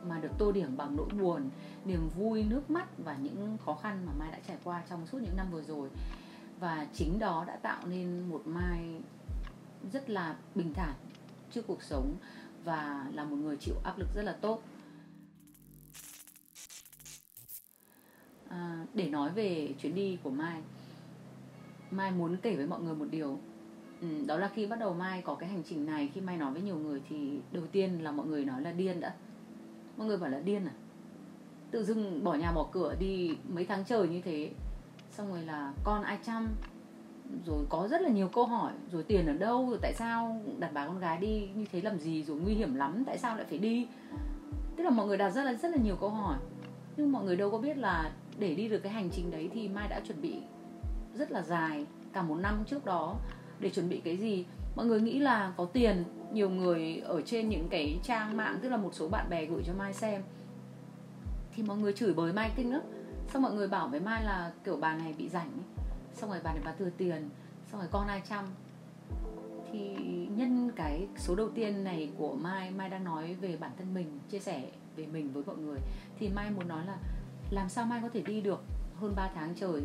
mà 0.04 0.18
được 0.18 0.30
tô 0.38 0.52
điểm 0.52 0.76
bằng 0.76 0.96
nỗi 0.96 1.08
buồn 1.08 1.50
niềm 1.84 2.08
vui 2.16 2.44
nước 2.44 2.70
mắt 2.70 2.88
và 2.98 3.16
những 3.16 3.58
khó 3.64 3.74
khăn 3.74 4.06
mà 4.06 4.12
mai 4.18 4.32
đã 4.32 4.38
trải 4.48 4.56
qua 4.64 4.82
trong 4.90 5.06
suốt 5.06 5.18
những 5.22 5.36
năm 5.36 5.46
vừa 5.50 5.62
rồi. 5.62 5.88
Và 6.60 6.86
chính 6.94 7.18
đó 7.18 7.44
đã 7.46 7.56
tạo 7.56 7.86
nên 7.86 8.28
một 8.28 8.42
mai 8.44 9.00
rất 9.92 10.10
là 10.10 10.36
bình 10.54 10.74
thản 10.74 10.94
trước 11.52 11.66
cuộc 11.66 11.82
sống 11.82 12.14
và 12.64 13.06
là 13.14 13.24
một 13.24 13.36
người 13.36 13.56
chịu 13.56 13.74
áp 13.84 13.98
lực 13.98 14.08
rất 14.14 14.22
là 14.22 14.32
tốt. 14.32 14.62
À, 18.48 18.86
để 18.94 19.08
nói 19.08 19.30
về 19.30 19.74
chuyến 19.78 19.94
đi 19.94 20.18
của 20.22 20.30
mai 20.30 20.62
mai 21.90 22.10
muốn 22.10 22.36
kể 22.42 22.56
với 22.56 22.66
mọi 22.66 22.80
người 22.80 22.94
một 22.94 23.06
điều. 23.10 23.38
Ừ, 24.00 24.08
đó 24.26 24.36
là 24.36 24.48
khi 24.48 24.66
bắt 24.66 24.78
đầu 24.78 24.94
mai 24.94 25.22
có 25.22 25.34
cái 25.34 25.48
hành 25.48 25.62
trình 25.62 25.86
này 25.86 26.10
khi 26.14 26.20
mai 26.20 26.36
nói 26.36 26.52
với 26.52 26.62
nhiều 26.62 26.76
người 26.76 27.00
thì 27.08 27.38
đầu 27.52 27.64
tiên 27.72 28.04
là 28.04 28.12
mọi 28.12 28.26
người 28.26 28.44
nói 28.44 28.62
là 28.62 28.72
điên 28.72 29.00
đã. 29.00 29.14
Mọi 29.96 30.06
người 30.06 30.16
bảo 30.16 30.30
là 30.30 30.40
điên 30.40 30.64
à? 30.64 30.72
Tự 31.70 31.84
dưng 31.84 32.24
bỏ 32.24 32.34
nhà 32.34 32.52
bỏ 32.52 32.66
cửa 32.72 32.94
đi 33.00 33.36
mấy 33.48 33.64
tháng 33.64 33.84
trời 33.84 34.08
như 34.08 34.20
thế. 34.20 34.50
Xong 35.10 35.28
rồi 35.28 35.42
là 35.42 35.72
con 35.84 36.02
ai 36.02 36.18
chăm? 36.26 36.48
Rồi 37.46 37.64
có 37.68 37.88
rất 37.88 38.02
là 38.02 38.08
nhiều 38.08 38.28
câu 38.28 38.46
hỏi. 38.46 38.72
Rồi 38.92 39.02
tiền 39.02 39.26
ở 39.26 39.32
đâu? 39.32 39.70
Rồi 39.70 39.78
tại 39.82 39.94
sao 39.94 40.42
đặt 40.58 40.70
bà 40.74 40.86
con 40.86 40.98
gái 40.98 41.18
đi? 41.18 41.48
Như 41.54 41.64
thế 41.72 41.80
làm 41.80 41.98
gì? 41.98 42.22
Rồi 42.22 42.36
nguy 42.36 42.54
hiểm 42.54 42.74
lắm 42.74 43.04
tại 43.06 43.18
sao 43.18 43.36
lại 43.36 43.46
phải 43.48 43.58
đi? 43.58 43.86
Tức 44.76 44.84
là 44.84 44.90
mọi 44.90 45.06
người 45.06 45.16
đặt 45.16 45.30
rất 45.30 45.44
là 45.44 45.54
rất 45.54 45.68
là 45.68 45.76
nhiều 45.76 45.96
câu 45.96 46.10
hỏi. 46.10 46.38
Nhưng 46.96 47.12
mọi 47.12 47.24
người 47.24 47.36
đâu 47.36 47.50
có 47.50 47.58
biết 47.58 47.78
là 47.78 48.12
để 48.38 48.54
đi 48.54 48.68
được 48.68 48.78
cái 48.78 48.92
hành 48.92 49.10
trình 49.12 49.30
đấy 49.30 49.50
thì 49.52 49.68
mai 49.68 49.88
đã 49.88 50.00
chuẩn 50.00 50.22
bị 50.22 50.36
rất 51.14 51.30
là 51.30 51.42
dài, 51.42 51.86
cả 52.12 52.22
một 52.22 52.36
năm 52.36 52.64
trước 52.66 52.84
đó. 52.84 53.16
Để 53.60 53.70
chuẩn 53.70 53.88
bị 53.88 54.00
cái 54.04 54.16
gì? 54.16 54.44
Mọi 54.76 54.86
người 54.86 55.00
nghĩ 55.00 55.18
là 55.18 55.52
có 55.56 55.64
tiền, 55.64 56.04
nhiều 56.32 56.50
người 56.50 56.96
ở 56.96 57.22
trên 57.22 57.48
những 57.48 57.68
cái 57.70 57.98
trang 58.02 58.36
mạng, 58.36 58.58
tức 58.62 58.68
là 58.68 58.76
một 58.76 58.94
số 58.94 59.08
bạn 59.08 59.30
bè 59.30 59.44
gửi 59.46 59.62
cho 59.66 59.72
mai 59.78 59.94
xem. 59.94 60.22
Thì 61.54 61.62
mọi 61.62 61.76
người 61.78 61.92
chửi 61.92 62.14
bới 62.14 62.32
mai 62.32 62.52
kinh 62.56 62.72
lắm. 62.72 62.82
Xong 63.28 63.42
mọi 63.42 63.52
người 63.52 63.68
bảo 63.68 63.88
với 63.88 64.00
mai 64.00 64.24
là 64.24 64.52
kiểu 64.64 64.76
bà 64.76 64.96
này 64.96 65.14
bị 65.18 65.28
rảnh 65.28 65.50
xong 66.14 66.30
rồi 66.30 66.40
bà 66.44 66.52
này 66.52 66.62
bà 66.64 66.72
thừa 66.72 66.90
tiền, 66.96 67.28
xong 67.72 67.80
rồi 67.80 67.88
con 67.92 68.06
ai 68.06 68.22
chăm? 68.28 68.44
Thì 69.72 69.96
nhân 70.36 70.70
cái 70.76 71.06
số 71.16 71.34
đầu 71.34 71.50
tiên 71.50 71.84
này 71.84 72.10
của 72.18 72.34
mai 72.34 72.70
mai 72.70 72.88
đang 72.88 73.04
nói 73.04 73.34
về 73.34 73.56
bản 73.56 73.70
thân 73.78 73.94
mình, 73.94 74.18
chia 74.30 74.38
sẻ 74.38 74.70
về 74.96 75.06
mình 75.06 75.32
với 75.32 75.42
mọi 75.46 75.56
người. 75.56 75.78
Thì 76.18 76.28
mai 76.28 76.50
muốn 76.50 76.68
nói 76.68 76.86
là 76.86 76.96
làm 77.50 77.68
sao 77.68 77.84
mai 77.84 78.00
có 78.02 78.08
thể 78.08 78.20
đi 78.20 78.40
được 78.40 78.64
hơn 79.00 79.12
3 79.16 79.30
tháng 79.34 79.54
trời? 79.54 79.82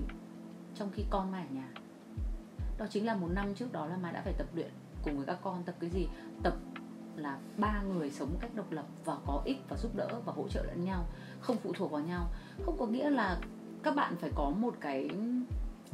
Trong 0.76 0.92
khi 0.94 1.06
con 1.10 1.32
mà 1.32 1.38
ở 1.40 1.46
nhà. 1.52 1.68
Đó 2.78 2.86
chính 2.90 3.06
là 3.06 3.16
một 3.16 3.28
năm 3.34 3.56
trước 3.56 3.74
đó 3.74 3.86
là 3.86 3.98
mà 3.98 4.12
đã 4.12 4.22
phải 4.22 4.34
tập 4.34 4.48
luyện 4.54 4.70
cùng 5.04 5.18
với 5.18 5.26
các 5.26 5.38
con. 5.44 5.64
Tập 5.64 5.76
cái 5.80 5.90
gì? 5.90 6.08
Tập 6.44 6.54
là 7.16 7.38
ba 7.58 7.82
người 7.82 8.12
sống 8.12 8.30
một 8.34 8.38
cách 8.42 8.56
độc 8.56 8.72
lập 8.72 8.86
và 9.06 9.18
có 9.26 9.42
ích 9.46 9.58
và 9.70 9.78
giúp 9.78 9.96
đỡ 9.96 10.08
và 10.26 10.34
hỗ 10.34 10.48
trợ 10.48 10.64
lẫn 10.64 10.86
nhau, 10.86 11.06
không 11.40 11.58
phụ 11.58 11.74
thuộc 11.74 11.92
vào 11.92 12.02
nhau. 12.02 12.28
Không 12.66 12.78
có 12.80 12.86
nghĩa 12.86 13.10
là 13.10 13.40
các 13.84 13.96
bạn 13.96 14.16
phải 14.16 14.32
có 14.36 14.50
một 14.50 14.76
cái 14.80 15.10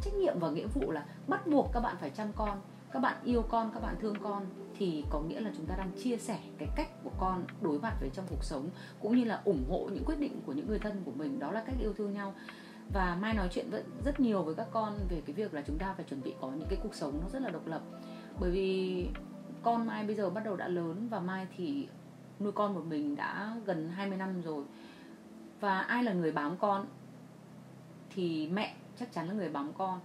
trách 0.01 0.13
nhiệm 0.13 0.39
và 0.39 0.49
nghĩa 0.49 0.67
vụ 0.67 0.91
là 0.91 1.05
bắt 1.27 1.47
buộc 1.47 1.69
các 1.73 1.79
bạn 1.79 1.95
phải 1.99 2.09
chăm 2.09 2.27
con, 2.35 2.61
các 2.91 2.99
bạn 2.99 3.17
yêu 3.23 3.41
con, 3.41 3.71
các 3.73 3.79
bạn 3.79 3.95
thương 3.99 4.15
con. 4.23 4.45
Thì 4.77 5.03
có 5.09 5.21
nghĩa 5.21 5.39
là 5.39 5.51
chúng 5.57 5.65
ta 5.65 5.75
đang 5.75 5.91
chia 6.03 6.17
sẻ 6.17 6.39
cái 6.57 6.67
cách 6.75 7.03
của 7.03 7.11
con 7.19 7.43
đối 7.61 7.79
mặt 7.79 7.95
với 7.99 8.09
trong 8.13 8.25
cuộc 8.29 8.43
sống, 8.43 8.69
cũng 8.99 9.17
như 9.17 9.23
là 9.23 9.41
ủng 9.45 9.63
hộ 9.69 9.89
những 9.93 10.05
quyết 10.05 10.19
định 10.19 10.41
của 10.45 10.53
những 10.53 10.67
người 10.67 10.79
thân 10.79 11.01
của 11.05 11.11
mình. 11.11 11.39
Đó 11.39 11.51
là 11.51 11.63
cách 11.63 11.75
yêu 11.79 11.93
thương 11.93 12.13
nhau 12.13 12.33
và 12.93 13.17
mai 13.21 13.33
nói 13.33 13.47
chuyện 13.51 13.69
vẫn 13.69 13.83
rất 14.05 14.19
nhiều 14.19 14.43
với 14.43 14.55
các 14.55 14.67
con 14.71 14.93
về 15.09 15.21
cái 15.25 15.35
việc 15.35 15.53
là 15.53 15.61
chúng 15.67 15.77
ta 15.77 15.93
phải 15.93 16.05
chuẩn 16.05 16.21
bị 16.21 16.33
có 16.41 16.51
những 16.51 16.67
cái 16.69 16.79
cuộc 16.83 16.95
sống 16.95 17.19
nó 17.21 17.29
rất 17.29 17.41
là 17.41 17.49
độc 17.49 17.67
lập. 17.67 17.81
Bởi 18.39 18.51
vì 18.51 19.07
con 19.63 19.87
mai 19.87 20.05
bây 20.05 20.15
giờ 20.15 20.29
bắt 20.29 20.45
đầu 20.45 20.55
đã 20.55 20.67
lớn 20.67 21.07
và 21.09 21.19
mai 21.19 21.47
thì 21.57 21.87
nuôi 22.39 22.51
con 22.51 22.73
một 22.73 22.85
mình 22.85 23.15
đã 23.15 23.55
gần 23.65 23.89
20 23.89 24.17
năm 24.17 24.41
rồi. 24.41 24.63
Và 25.59 25.79
ai 25.79 26.03
là 26.03 26.13
người 26.13 26.31
bám 26.31 26.57
con 26.57 26.85
thì 28.09 28.47
mẹ 28.47 28.75
chắc 28.99 29.13
chắn 29.13 29.27
là 29.27 29.33
người 29.33 29.49
bám 29.49 29.73
con. 29.77 29.99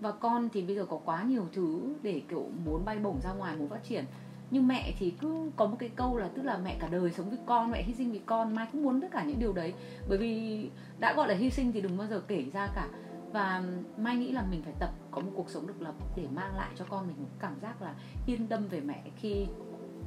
Và 0.00 0.12
con 0.12 0.48
thì 0.52 0.62
bây 0.62 0.76
giờ 0.76 0.84
có 0.84 1.00
quá 1.04 1.22
nhiều 1.22 1.48
thứ 1.52 1.94
để 2.02 2.22
kiểu 2.28 2.46
muốn 2.64 2.84
bay 2.84 2.98
bổng 2.98 3.20
ra 3.20 3.32
ngoài, 3.32 3.56
muốn 3.56 3.68
phát 3.68 3.84
triển 3.84 4.04
nhưng 4.50 4.68
mẹ 4.68 4.94
thì 4.98 5.10
cứ 5.20 5.50
có 5.56 5.66
một 5.66 5.76
cái 5.78 5.88
câu 5.96 6.16
là, 6.16 6.28
tức 6.28 6.42
là 6.42 6.58
mẹ 6.58 6.76
cả 6.80 6.88
đời 6.88 7.12
sống 7.12 7.30
vì 7.30 7.36
con, 7.46 7.70
mẹ 7.70 7.82
hy 7.82 7.94
sinh 7.94 8.12
vì 8.12 8.20
con, 8.26 8.54
mai 8.54 8.66
cũng 8.72 8.82
muốn 8.82 9.00
tất 9.00 9.08
cả 9.10 9.24
những 9.24 9.38
điều 9.38 9.52
đấy. 9.52 9.74
Bởi 10.08 10.18
vì 10.18 10.68
đã 10.98 11.14
gọi 11.14 11.28
là 11.28 11.34
hy 11.34 11.50
sinh 11.50 11.72
thì 11.72 11.80
đừng 11.80 11.98
bao 11.98 12.06
giờ 12.06 12.22
kể 12.28 12.44
ra 12.52 12.68
cả. 12.74 12.88
Và 13.32 13.62
mai 13.98 14.16
nghĩ 14.16 14.32
là 14.32 14.44
mình 14.50 14.62
phải 14.62 14.72
tập, 14.78 14.90
có 15.10 15.20
một 15.20 15.30
cuộc 15.34 15.50
sống 15.50 15.66
độc 15.66 15.80
lập 15.80 15.94
để 16.16 16.26
mang 16.34 16.56
lại 16.56 16.70
cho 16.76 16.84
con 16.88 17.06
mình 17.06 17.16
một 17.18 17.28
cảm 17.38 17.60
giác 17.62 17.82
là 17.82 17.94
yên 18.26 18.46
tâm 18.46 18.68
về 18.68 18.80
mẹ 18.80 19.02
khi 19.16 19.46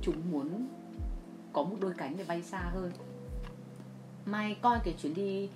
chúng 0.02 0.32
muốn 0.32 0.68
có 1.54 1.64
một 1.64 1.76
đôi 1.80 1.94
cánh 1.98 2.18
để 2.18 2.24
bay 2.28 2.44
xa 2.44 2.60
hơn. 2.60 2.92
Mai 4.26 4.56
coi 4.62 4.80
cái 4.84 4.96
chuyến 5.02 5.14
đi 5.14 5.50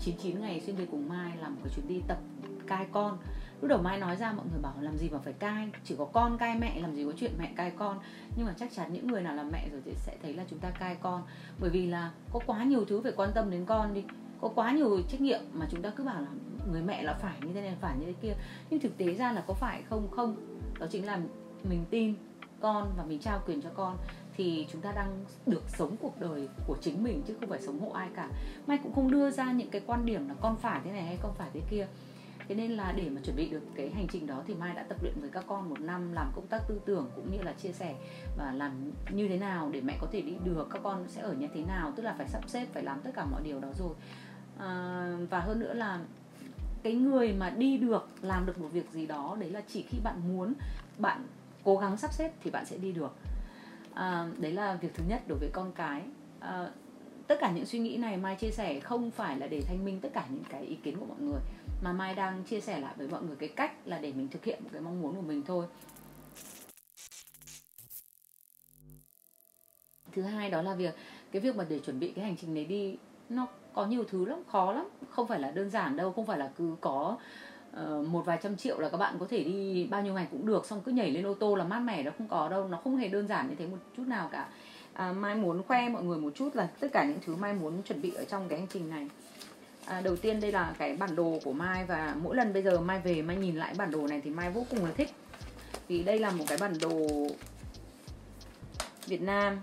99 0.00 0.40
ngày 0.40 0.60
xuyên 0.60 0.76
về 0.76 0.86
cùng 0.90 1.08
mai 1.08 1.36
là 1.36 1.48
một 1.48 1.60
cái 1.64 1.72
chuyến 1.76 1.88
đi 1.88 2.02
tập 2.08 2.18
cai 2.66 2.86
con 2.92 3.18
lúc 3.60 3.68
đầu 3.68 3.82
mai 3.82 3.98
nói 3.98 4.16
ra, 4.16 4.32
mọi 4.32 4.46
người 4.50 4.60
bảo 4.62 4.74
làm 4.80 4.96
gì 4.96 5.08
mà 5.08 5.18
phải 5.18 5.32
cai, 5.32 5.68
chỉ 5.84 5.94
có 5.98 6.04
con 6.04 6.38
cai 6.38 6.58
mẹ, 6.58 6.80
làm 6.80 6.94
gì 6.94 7.04
có 7.04 7.12
chuyện 7.16 7.32
mẹ 7.38 7.52
cai 7.56 7.70
con. 7.70 7.98
Nhưng 8.36 8.46
mà 8.46 8.54
chắc 8.58 8.72
chắn 8.72 8.92
những 8.92 9.06
người 9.06 9.22
nào 9.22 9.34
làm 9.34 9.50
mẹ 9.52 9.68
rồi 9.72 9.80
thì 9.84 9.92
sẽ 9.94 10.16
thấy 10.22 10.34
là 10.34 10.44
chúng 10.50 10.58
ta 10.58 10.70
cai 10.70 10.94
con. 10.94 11.22
Bởi 11.60 11.70
vì 11.70 11.86
là 11.86 12.10
có 12.32 12.40
quá 12.46 12.64
nhiều 12.64 12.84
thứ 12.84 13.00
phải 13.02 13.12
quan 13.16 13.30
tâm 13.34 13.50
đến 13.50 13.64
con 13.64 13.94
đi. 13.94 14.04
Có 14.40 14.48
quá 14.48 14.72
nhiều 14.72 15.02
trách 15.08 15.20
nhiệm 15.20 15.40
mà 15.52 15.66
chúng 15.70 15.82
ta 15.82 15.90
cứ 15.96 16.04
bảo 16.04 16.20
là 16.20 16.28
người 16.72 16.82
mẹ 16.82 17.02
là 17.02 17.14
phải 17.14 17.36
như 17.42 17.52
thế 17.52 17.60
này, 17.60 17.76
phải 17.80 17.96
như 17.98 18.06
thế 18.06 18.14
kia. 18.22 18.34
Nhưng 18.70 18.80
thực 18.80 18.98
tế 18.98 19.14
ra 19.14 19.32
là 19.32 19.44
có 19.46 19.54
phải 19.54 19.82
không? 19.90 20.10
Không. 20.10 20.36
Đó 20.78 20.86
chính 20.90 21.06
là 21.06 21.20
mình 21.64 21.84
tin 21.90 22.14
con 22.60 22.94
và 22.96 23.04
mình 23.04 23.18
trao 23.18 23.42
quyền 23.46 23.62
cho 23.62 23.70
con 23.74 23.96
thì 24.36 24.66
chúng 24.72 24.80
ta 24.80 24.92
đang 24.92 25.24
được 25.46 25.62
sống 25.68 25.96
cuộc 26.00 26.20
đời 26.20 26.48
của 26.66 26.76
chính 26.80 27.04
mình 27.04 27.22
chứ 27.26 27.34
không 27.40 27.48
phải 27.48 27.62
sống 27.62 27.80
hộ 27.80 27.90
ai 27.90 28.08
cả. 28.16 28.28
Mai 28.66 28.78
cũng 28.82 28.92
không 28.94 29.10
đưa 29.10 29.30
ra 29.30 29.52
những 29.52 29.70
cái 29.70 29.82
quan 29.86 30.06
điểm 30.06 30.28
là 30.28 30.34
con 30.40 30.56
phải 30.56 30.80
thế 30.84 30.90
này 30.92 31.02
hay 31.02 31.18
con 31.22 31.34
phải 31.34 31.50
thế 31.54 31.60
kia 31.70 31.86
thế 32.48 32.54
nên 32.54 32.70
là 32.70 32.92
để 32.96 33.10
mà 33.10 33.20
chuẩn 33.24 33.36
bị 33.36 33.48
được 33.48 33.62
cái 33.74 33.90
hành 33.90 34.06
trình 34.08 34.26
đó 34.26 34.42
thì 34.46 34.54
mai 34.54 34.74
đã 34.74 34.82
tập 34.82 35.02
luyện 35.02 35.20
với 35.20 35.30
các 35.30 35.44
con 35.46 35.70
một 35.70 35.80
năm 35.80 36.12
làm 36.12 36.32
công 36.34 36.46
tác 36.46 36.62
tư 36.68 36.80
tưởng 36.86 37.10
cũng 37.16 37.32
như 37.32 37.42
là 37.42 37.52
chia 37.52 37.72
sẻ 37.72 37.94
và 38.36 38.52
làm 38.52 38.92
như 39.10 39.28
thế 39.28 39.38
nào 39.38 39.70
để 39.72 39.80
mẹ 39.80 39.98
có 40.00 40.06
thể 40.12 40.20
đi 40.20 40.36
được 40.44 40.68
các 40.70 40.80
con 40.82 41.04
sẽ 41.08 41.20
ở 41.20 41.32
như 41.32 41.48
thế 41.54 41.62
nào 41.62 41.92
tức 41.96 42.02
là 42.02 42.14
phải 42.18 42.28
sắp 42.28 42.42
xếp 42.46 42.66
phải 42.72 42.82
làm 42.82 43.00
tất 43.00 43.10
cả 43.14 43.24
mọi 43.24 43.42
điều 43.42 43.60
đó 43.60 43.68
rồi. 43.78 43.94
À, 44.58 45.16
và 45.30 45.40
hơn 45.40 45.60
nữa 45.60 45.74
là 45.74 46.00
cái 46.82 46.94
người 46.94 47.32
mà 47.32 47.50
đi 47.50 47.78
được 47.78 48.08
làm 48.22 48.46
được 48.46 48.58
một 48.58 48.68
việc 48.72 48.90
gì 48.90 49.06
đó 49.06 49.36
đấy 49.40 49.50
là 49.50 49.62
chỉ 49.68 49.82
khi 49.88 49.98
bạn 50.04 50.20
muốn 50.28 50.54
bạn 50.98 51.26
cố 51.64 51.76
gắng 51.76 51.96
sắp 51.96 52.12
xếp 52.12 52.32
thì 52.44 52.50
bạn 52.50 52.66
sẽ 52.66 52.76
đi 52.76 52.92
được. 52.92 53.14
À, 53.94 54.28
đấy 54.38 54.52
là 54.52 54.74
việc 54.74 54.94
thứ 54.94 55.04
nhất 55.08 55.22
đối 55.28 55.38
với 55.38 55.48
con 55.52 55.72
cái. 55.72 56.02
À, 56.40 56.70
tất 57.28 57.36
cả 57.40 57.50
những 57.50 57.66
suy 57.66 57.78
nghĩ 57.78 57.96
này 57.96 58.16
mai 58.16 58.36
chia 58.36 58.50
sẻ 58.50 58.80
không 58.80 59.10
phải 59.10 59.38
là 59.38 59.46
để 59.46 59.62
thanh 59.62 59.84
minh 59.84 60.00
tất 60.00 60.08
cả 60.12 60.26
những 60.30 60.44
cái 60.48 60.62
ý 60.62 60.74
kiến 60.74 60.96
của 60.98 61.06
mọi 61.06 61.20
người 61.20 61.40
mà 61.82 61.92
mai 61.92 62.14
đang 62.14 62.44
chia 62.44 62.60
sẻ 62.60 62.80
lại 62.80 62.94
với 62.96 63.08
mọi 63.08 63.22
người 63.22 63.36
cái 63.36 63.48
cách 63.48 63.72
là 63.84 63.98
để 63.98 64.12
mình 64.12 64.28
thực 64.28 64.44
hiện 64.44 64.64
một 64.64 64.70
cái 64.72 64.80
mong 64.80 65.02
muốn 65.02 65.16
của 65.16 65.22
mình 65.22 65.42
thôi. 65.46 65.66
Thứ 70.12 70.22
hai 70.22 70.50
đó 70.50 70.62
là 70.62 70.74
việc 70.74 70.94
cái 71.32 71.42
việc 71.42 71.56
mà 71.56 71.64
để 71.68 71.78
chuẩn 71.78 72.00
bị 72.00 72.12
cái 72.16 72.24
hành 72.24 72.36
trình 72.36 72.54
này 72.54 72.64
đi 72.64 72.96
nó 73.28 73.46
có 73.74 73.86
nhiều 73.86 74.04
thứ 74.04 74.24
lắm 74.24 74.42
khó 74.48 74.72
lắm. 74.72 74.88
Không 75.10 75.26
phải 75.26 75.40
là 75.40 75.50
đơn 75.50 75.70
giản 75.70 75.96
đâu 75.96 76.12
không 76.12 76.26
phải 76.26 76.38
là 76.38 76.50
cứ 76.56 76.76
có 76.80 77.16
uh, 77.70 78.06
một 78.06 78.22
vài 78.26 78.38
trăm 78.42 78.56
triệu 78.56 78.78
là 78.78 78.88
các 78.88 78.96
bạn 78.96 79.16
có 79.20 79.26
thể 79.30 79.44
đi 79.44 79.86
bao 79.90 80.02
nhiêu 80.02 80.14
ngày 80.14 80.26
cũng 80.30 80.46
được 80.46 80.66
xong 80.66 80.80
cứ 80.84 80.92
nhảy 80.92 81.10
lên 81.10 81.26
ô 81.26 81.34
tô 81.34 81.54
là 81.54 81.64
mát 81.64 81.78
mẻ 81.78 82.02
nó 82.02 82.10
không 82.18 82.28
có 82.28 82.48
đâu 82.48 82.68
nó 82.68 82.80
không 82.84 82.96
hề 82.96 83.08
đơn 83.08 83.28
giản 83.28 83.48
như 83.48 83.54
thế 83.54 83.66
một 83.66 83.78
chút 83.96 84.06
nào 84.06 84.28
cả 84.32 84.48
à, 84.98 85.12
mai 85.12 85.34
muốn 85.34 85.62
khoe 85.62 85.88
mọi 85.88 86.04
người 86.04 86.18
một 86.18 86.30
chút 86.34 86.56
là 86.56 86.68
tất 86.80 86.88
cả 86.92 87.04
những 87.04 87.18
thứ 87.26 87.36
mai 87.36 87.54
muốn 87.54 87.82
chuẩn 87.82 88.02
bị 88.02 88.12
ở 88.14 88.24
trong 88.24 88.48
cái 88.48 88.58
hành 88.58 88.68
trình 88.72 88.90
này. 88.90 89.08
À, 89.84 90.00
đầu 90.00 90.16
tiên 90.16 90.40
đây 90.40 90.52
là 90.52 90.74
cái 90.78 90.96
bản 90.96 91.16
đồ 91.16 91.38
của 91.44 91.52
mai 91.52 91.84
và 91.84 92.16
mỗi 92.22 92.36
lần 92.36 92.52
bây 92.52 92.62
giờ 92.62 92.80
mai 92.80 93.00
về 93.00 93.22
mai 93.22 93.36
nhìn 93.36 93.56
lại 93.56 93.74
bản 93.78 93.90
đồ 93.90 94.06
này 94.06 94.20
thì 94.24 94.30
mai 94.30 94.50
vô 94.50 94.66
cùng 94.70 94.84
là 94.84 94.90
thích. 94.92 95.10
Vì 95.88 96.02
đây 96.02 96.18
là 96.18 96.30
một 96.30 96.44
cái 96.48 96.58
bản 96.60 96.78
đồ 96.80 97.06
Việt 99.06 99.22
Nam 99.22 99.60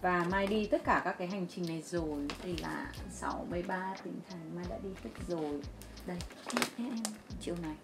và 0.00 0.26
Mai 0.30 0.46
đi 0.46 0.66
tất 0.66 0.84
cả 0.84 1.02
các 1.04 1.18
cái 1.18 1.28
hành 1.28 1.46
trình 1.54 1.66
này 1.68 1.82
rồi. 1.82 2.28
Đây 2.42 2.56
là 2.62 2.92
63 3.10 3.94
tỉnh 4.04 4.20
thành 4.30 4.56
Mai 4.56 4.64
đã 4.70 4.78
đi 4.82 4.90
hết 5.04 5.10
rồi. 5.28 5.60
Đây 6.06 6.18
chiều 7.40 7.56
này. 7.62 7.74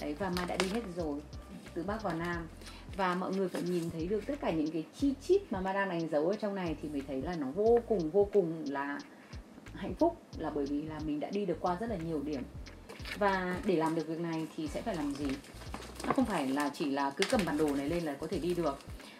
Đấy 0.00 0.14
và 0.18 0.30
Mai 0.36 0.46
đã 0.46 0.56
đi 0.56 0.66
hết 0.68 0.82
rồi. 0.96 1.20
Từ 1.74 1.82
Bắc 1.82 2.02
vào 2.02 2.14
Nam 2.14 2.46
và 2.96 3.14
mọi 3.14 3.32
người 3.36 3.48
phải 3.48 3.62
nhìn 3.62 3.90
thấy 3.90 4.06
được 4.06 4.26
tất 4.26 4.34
cả 4.40 4.50
những 4.50 4.70
cái 4.70 4.84
chi 4.96 5.14
chít 5.22 5.52
mà 5.52 5.60
Mai 5.60 5.74
đang 5.74 5.88
đánh 5.88 6.08
dấu 6.08 6.28
ở 6.28 6.36
trong 6.36 6.54
này 6.54 6.76
thì 6.82 6.88
mới 6.88 7.02
thấy 7.08 7.22
là 7.22 7.34
nó 7.34 7.50
vô 7.50 7.78
cùng 7.88 8.10
vô 8.10 8.28
cùng 8.32 8.64
là 8.68 8.98
hạnh 9.74 9.94
phúc. 9.94 10.16
Là 10.38 10.50
bởi 10.50 10.66
vì 10.66 10.82
là 10.82 11.00
mình 11.06 11.20
đã 11.20 11.30
đi 11.30 11.46
được 11.46 11.56
qua 11.60 11.76
rất 11.80 11.90
là 11.90 11.96
nhiều 11.96 12.22
điểm. 12.22 12.42
Và 13.18 13.60
để 13.64 13.76
làm 13.76 13.94
được 13.94 14.06
việc 14.06 14.20
này 14.20 14.46
thì 14.56 14.68
sẽ 14.68 14.82
phải 14.82 14.96
làm 14.96 15.14
gì? 15.14 15.26
Nó 16.06 16.12
không 16.12 16.24
phải 16.24 16.48
là 16.48 16.70
chỉ 16.74 16.90
là 16.90 17.10
cứ 17.10 17.24
cầm 17.30 17.40
bản 17.46 17.58
đồ 17.58 17.76
này 17.76 17.88
lên 17.88 18.04
là 18.04 18.14
có 18.14 18.26
thể 18.26 18.38
đi 18.38 18.54
được. 18.54 18.78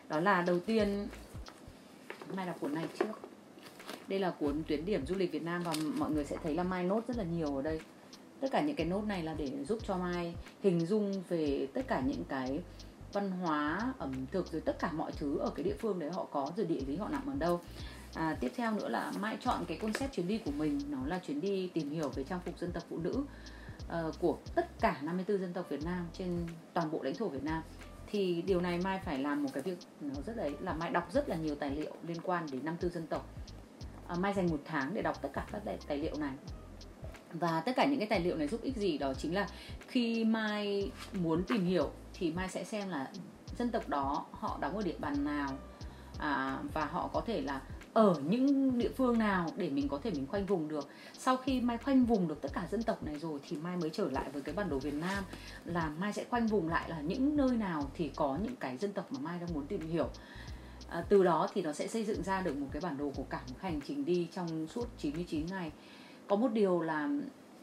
Đó 0.08 0.20
là 0.20 0.42
đầu 0.42 0.60
tiên, 0.60 1.08
mai 2.34 2.46
đọc 2.46 2.56
cuốn 2.60 2.74
này 2.74 2.84
trước. 2.98 3.20
Đây 4.08 4.18
là 4.18 4.30
cuốn 4.30 4.62
tuyến 4.66 4.84
điểm 4.84 5.06
du 5.06 5.14
lịch 5.14 5.32
Việt 5.32 5.42
Nam 5.42 5.62
và 5.62 5.72
mọi 5.96 6.10
người 6.10 6.24
sẽ 6.24 6.36
thấy 6.42 6.54
là 6.54 6.62
mai 6.62 6.84
nốt 6.84 7.00
rất 7.08 7.16
là 7.16 7.24
nhiều 7.24 7.56
ở 7.56 7.62
đây. 7.62 7.80
Tất 8.40 8.48
cả 8.52 8.60
những 8.60 8.76
cái 8.76 8.86
nốt 8.86 9.04
này 9.06 9.22
là 9.22 9.34
để 9.34 9.50
giúp 9.64 9.78
cho 9.86 9.96
mai 9.96 10.34
hình 10.62 10.86
dung 10.86 11.22
về 11.28 11.66
tất 11.74 11.82
cả 11.88 12.00
những 12.00 12.24
cái 12.28 12.60
văn 13.12 13.30
hóa 13.30 13.92
ẩm 13.98 14.26
thực 14.32 14.52
rồi 14.52 14.60
tất 14.60 14.78
cả 14.78 14.92
mọi 14.92 15.12
thứ 15.12 15.38
ở 15.38 15.50
cái 15.50 15.64
địa 15.64 15.76
phương 15.78 15.98
đấy 15.98 16.10
họ 16.10 16.24
có 16.24 16.50
rồi 16.56 16.66
địa 16.66 16.80
lý 16.86 16.96
họ 16.96 17.08
nằm 17.08 17.26
ở 17.26 17.34
đâu. 17.38 17.60
À, 18.14 18.36
tiếp 18.40 18.52
theo 18.56 18.72
nữa 18.72 18.88
là 18.88 19.12
mai 19.20 19.36
chọn 19.40 19.64
cái 19.68 19.76
concept 19.76 20.12
chuyến 20.12 20.28
đi 20.28 20.38
của 20.38 20.50
mình 20.50 20.80
nó 20.88 20.98
là 21.06 21.18
chuyến 21.18 21.40
đi 21.40 21.70
tìm 21.74 21.90
hiểu 21.90 22.08
về 22.08 22.24
trang 22.24 22.40
phục 22.44 22.58
dân 22.58 22.72
tộc 22.72 22.82
phụ 22.88 22.98
nữ 22.98 23.24
uh, 24.08 24.14
của 24.20 24.38
tất 24.54 24.80
cả 24.80 25.00
54 25.02 25.40
dân 25.40 25.52
tộc 25.52 25.66
Việt 25.68 25.84
Nam 25.84 26.06
trên 26.12 26.46
toàn 26.74 26.90
bộ 26.90 27.02
lãnh 27.02 27.14
thổ 27.14 27.28
Việt 27.28 27.44
Nam. 27.44 27.62
Thì 28.06 28.42
điều 28.42 28.60
này 28.60 28.80
mai 28.84 29.00
phải 29.04 29.18
làm 29.18 29.42
một 29.42 29.50
cái 29.52 29.62
việc 29.62 29.78
nó 30.00 30.14
rất 30.26 30.36
đấy 30.36 30.54
là 30.60 30.72
mai 30.72 30.90
đọc 30.90 31.12
rất 31.12 31.28
là 31.28 31.36
nhiều 31.36 31.54
tài 31.54 31.70
liệu 31.70 31.92
liên 32.06 32.20
quan 32.22 32.46
đến 32.52 32.64
năm 32.64 32.76
tư 32.80 32.88
dân 32.88 33.06
tộc. 33.06 33.26
À, 34.08 34.16
mai 34.18 34.34
dành 34.34 34.50
một 34.50 34.60
tháng 34.64 34.94
để 34.94 35.02
đọc 35.02 35.22
tất 35.22 35.28
cả 35.32 35.46
các 35.52 35.62
tài 35.86 35.98
liệu 35.98 36.16
này 36.18 36.32
và 37.32 37.62
tất 37.66 37.72
cả 37.76 37.84
những 37.84 37.98
cái 37.98 38.08
tài 38.08 38.20
liệu 38.20 38.36
này 38.36 38.48
giúp 38.48 38.62
ích 38.62 38.76
gì 38.76 38.98
đó 38.98 39.14
chính 39.14 39.34
là 39.34 39.48
khi 39.88 40.24
mai 40.24 40.90
muốn 41.22 41.42
tìm 41.42 41.64
hiểu 41.64 41.90
thì 42.14 42.32
mai 42.32 42.48
sẽ 42.48 42.64
xem 42.64 42.88
là 42.88 43.10
dân 43.58 43.70
tộc 43.70 43.88
đó 43.88 44.26
họ 44.30 44.58
đóng 44.60 44.76
ở 44.76 44.82
địa 44.82 44.96
bàn 44.98 45.24
nào 45.24 45.48
à, 46.18 46.58
và 46.74 46.84
họ 46.84 47.10
có 47.12 47.22
thể 47.26 47.40
là 47.40 47.60
ở 47.92 48.14
những 48.28 48.78
địa 48.78 48.88
phương 48.96 49.18
nào 49.18 49.50
để 49.56 49.70
mình 49.70 49.88
có 49.88 49.98
thể 50.02 50.10
mình 50.10 50.26
khoanh 50.26 50.46
vùng 50.46 50.68
được. 50.68 50.88
Sau 51.18 51.36
khi 51.36 51.60
mai 51.60 51.78
khoanh 51.78 52.04
vùng 52.04 52.28
được 52.28 52.42
tất 52.42 52.52
cả 52.54 52.66
dân 52.70 52.82
tộc 52.82 53.02
này 53.02 53.18
rồi 53.18 53.40
thì 53.48 53.56
mai 53.56 53.76
mới 53.76 53.90
trở 53.90 54.10
lại 54.10 54.30
với 54.32 54.42
cái 54.42 54.54
bản 54.54 54.68
đồ 54.68 54.78
Việt 54.78 54.94
Nam 54.94 55.24
là 55.64 55.88
mai 55.98 56.12
sẽ 56.12 56.24
khoanh 56.30 56.46
vùng 56.46 56.68
lại 56.68 56.90
là 56.90 57.00
những 57.00 57.36
nơi 57.36 57.56
nào 57.56 57.90
thì 57.94 58.10
có 58.16 58.38
những 58.42 58.56
cái 58.56 58.78
dân 58.78 58.92
tộc 58.92 59.12
mà 59.12 59.18
mai 59.20 59.40
đang 59.40 59.54
muốn 59.54 59.66
tìm 59.66 59.80
hiểu. 59.80 60.08
À, 60.88 61.04
từ 61.08 61.22
đó 61.22 61.48
thì 61.54 61.62
nó 61.62 61.72
sẽ 61.72 61.86
xây 61.86 62.04
dựng 62.04 62.22
ra 62.22 62.42
được 62.42 62.56
một 62.56 62.66
cái 62.72 62.82
bản 62.82 62.98
đồ 62.98 63.12
của 63.16 63.24
cả 63.30 63.40
một 63.48 63.56
hành 63.60 63.80
trình 63.86 64.04
đi 64.04 64.28
trong 64.34 64.66
suốt 64.66 64.86
99 64.98 65.46
ngày 65.46 65.70
có 66.30 66.36
một 66.36 66.52
điều 66.52 66.80
là 66.80 67.08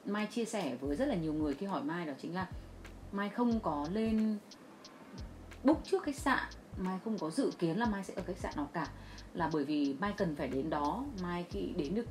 mai 0.05 0.25
chia 0.25 0.45
sẻ 0.45 0.75
với 0.81 0.95
rất 0.95 1.05
là 1.05 1.15
nhiều 1.15 1.33
người 1.33 1.53
khi 1.53 1.65
hỏi 1.65 1.83
mai 1.83 2.05
đó 2.05 2.13
chính 2.21 2.35
là 2.35 2.47
mai 3.11 3.29
không 3.29 3.59
có 3.59 3.87
lên 3.93 4.37
book 5.63 5.83
trước 5.83 6.03
khách 6.03 6.15
sạn, 6.15 6.43
mai 6.77 6.99
không 7.03 7.17
có 7.17 7.29
dự 7.29 7.51
kiến 7.59 7.77
là 7.77 7.85
mai 7.85 8.03
sẽ 8.03 8.13
ở 8.13 8.23
khách 8.27 8.37
sạn 8.37 8.53
nào 8.55 8.69
cả. 8.73 8.87
Là 9.33 9.49
bởi 9.53 9.65
vì 9.65 9.95
mai 9.99 10.13
cần 10.17 10.35
phải 10.35 10.47
đến 10.47 10.69
đó, 10.69 11.05
mai 11.21 11.45
khi 11.49 11.73
đến 11.77 11.95
được 11.95 12.05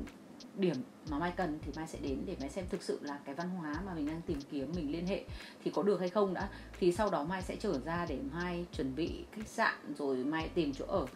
điểm 0.55 0.77
mà 1.11 1.19
mai 1.19 1.33
cần 1.37 1.59
thì 1.63 1.73
mai 1.77 1.87
sẽ 1.87 1.99
đến 2.03 2.23
để 2.27 2.37
mai 2.41 2.51
xem 2.51 2.65
thực 2.71 2.83
sự 2.83 2.99
là 3.03 3.19
cái 3.25 3.35
văn 3.35 3.51
hóa 3.51 3.75
mà 3.87 3.95
mình 3.95 4.07
đang 4.07 4.23
tìm 4.23 4.39
kiếm, 4.51 4.73
mình 4.77 4.93
liên 4.93 5.07
hệ 5.07 5.25
thì 5.65 5.71
có 5.71 5.83
được 5.83 6.01
hay 6.01 6.09
không 6.09 6.35
đã. 6.35 6.49
Thì 6.81 6.93
sau 6.93 7.11
đó 7.11 7.25
mai 7.25 7.43
sẽ 7.43 7.57
trở 7.57 7.81
ra 7.85 8.07
để 8.09 8.19
mai 8.33 8.67
chuẩn 8.73 8.95
bị 8.95 9.25
khách 9.33 9.49
sạn 9.49 9.95
rồi 9.99 10.17
mai 10.17 10.51
tìm 10.55 10.73
chỗ 10.73 10.85
ở 10.89 11.07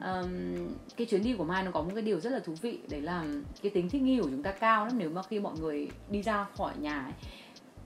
um, 0.00 0.68
cái 0.96 1.06
chuyến 1.06 1.22
đi 1.22 1.34
của 1.34 1.44
mai 1.44 1.62
nó 1.62 1.70
có 1.70 1.82
một 1.82 1.90
cái 1.94 2.02
điều 2.02 2.20
rất 2.20 2.30
là 2.30 2.38
thú 2.38 2.54
vị 2.62 2.78
đấy 2.88 3.00
là 3.00 3.24
cái 3.62 3.70
tính 3.70 3.88
thích 3.88 4.02
nghi 4.02 4.20
của 4.20 4.30
chúng 4.30 4.42
ta 4.42 4.52
cao 4.52 4.86
lắm. 4.86 4.98
Nếu 4.98 5.10
mà 5.10 5.22
khi 5.22 5.40
mọi 5.40 5.58
người 5.58 5.88
đi 6.10 6.22
ra 6.22 6.46
khỏi 6.56 6.72
nhà 6.80 7.04
ấy, 7.04 7.12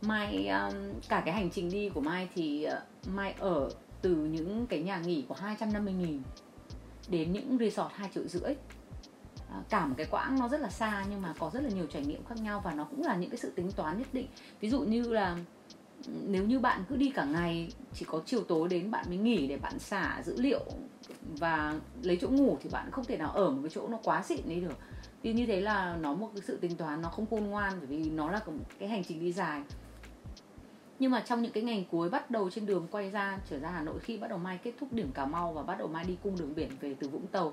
mai 0.03 0.49
um, 0.49 0.75
cả 1.09 1.23
cái 1.25 1.35
hành 1.35 1.51
trình 1.51 1.71
đi 1.71 1.89
của 1.89 2.01
mai 2.01 2.29
thì 2.35 2.67
uh, 2.69 3.09
mai 3.15 3.35
ở 3.39 3.71
từ 4.03 4.15
những 4.15 4.67
cái 4.67 4.83
nhà 4.83 4.99
nghỉ 4.99 5.25
của 5.29 5.35
250 5.35 5.95
nghìn 5.95 6.23
đến 7.09 7.33
những 7.33 7.59
resort 7.59 7.93
hai 7.95 8.11
triệu 8.15 8.29
rưỡi. 8.29 8.55
Ờ, 9.51 9.63
cả 9.69 9.87
một 9.87 9.95
cái 9.99 10.07
quãng 10.11 10.39
nó 10.41 10.49
rất 10.49 10.61
là 10.61 10.69
xa 10.69 11.05
nhưng 11.11 11.23
mà 11.23 11.35
có 11.39 11.51
rất 11.55 11.63
là 11.63 11.69
nhiều 11.69 11.87
trải 11.87 12.03
nghiệm 12.03 12.25
khác 12.25 12.35
nhau 12.43 12.61
và 12.65 12.73
nó 12.73 12.85
cũng 12.85 13.03
là 13.03 13.17
những 13.17 13.31
cái 13.31 13.39
sự 13.39 13.51
tính 13.51 13.73
toán 13.73 13.99
nhất 13.99 14.09
định. 14.13 14.27
Ví 14.61 14.71
dụ 14.71 14.81
như 14.81 15.03
là 15.03 15.37
nếu 16.09 16.45
như 16.45 16.59
bạn 16.59 16.85
cứ 16.89 16.97
đi 16.97 17.11
cả 17.11 17.25
ngày, 17.25 17.69
chỉ 17.95 18.05
có 18.09 18.23
chiều 18.27 18.45
tối 18.45 18.69
đến 18.69 18.91
bạn 18.91 19.05
mới 19.09 19.17
nghỉ 19.17 19.47
để 19.47 19.57
bạn 19.57 19.79
xả 19.79 20.23
dữ 20.25 20.41
liệu 20.41 20.65
và 21.39 21.81
lấy 22.03 22.19
chỗ 22.21 22.29
ngủ 22.29 22.59
thì 22.63 22.71
bạn 22.73 22.91
không 22.91 23.05
thể 23.05 23.17
nào 23.17 23.31
ở 23.31 23.51
một 23.51 23.59
cái 23.63 23.71
chỗ 23.75 23.89
nó 23.89 23.99
quá 24.05 24.23
xịn 24.23 24.41
đấy 24.49 24.61
được. 24.61 24.77
Vì 25.23 25.33
như 25.33 25.47
thế 25.47 25.61
là 25.61 25.97
nó 26.01 26.15
một 26.15 26.31
cái 26.35 26.43
sự 26.47 26.57
tính 26.57 26.77
toán 26.77 27.03
nó 27.03 27.09
không 27.09 27.27
khôn 27.31 27.45
ngoan, 27.45 27.73
bởi 27.79 27.87
vì 27.87 28.11
nó 28.11 28.31
là 28.31 28.41
cái 28.79 28.89
hành 28.89 29.05
trình 29.05 29.21
đi 29.21 29.33
dài. 29.33 29.63
Nhưng 30.99 31.11
mà 31.11 31.21
trong 31.21 31.43
những 31.43 31.53
cái 31.53 31.63
ngày 31.63 31.87
cuối 31.91 32.09
bắt 32.11 32.31
đầu 32.31 32.51
trên 32.51 32.67
đường 32.67 32.87
quay 32.91 33.11
ra, 33.11 33.39
trở 33.51 33.59
ra 33.59 33.71
Hà 33.71 33.83
Nội 33.83 33.99
khi 34.01 34.19
bắt 34.19 34.29
đầu 34.29 34.39
mai 34.39 34.59
kết 34.63 34.73
thúc 34.81 34.93
điểm 34.93 35.13
Cà 35.13 35.27
Mau 35.27 35.53
và 35.53 35.63
bắt 35.63 35.79
đầu 35.79 35.89
mai 35.89 36.05
đi 36.05 36.17
cung 36.23 36.39
đường 36.39 36.55
biển 36.55 36.71
về 36.81 36.95
từ 37.01 37.09
Vũng 37.09 37.27
Tàu, 37.27 37.53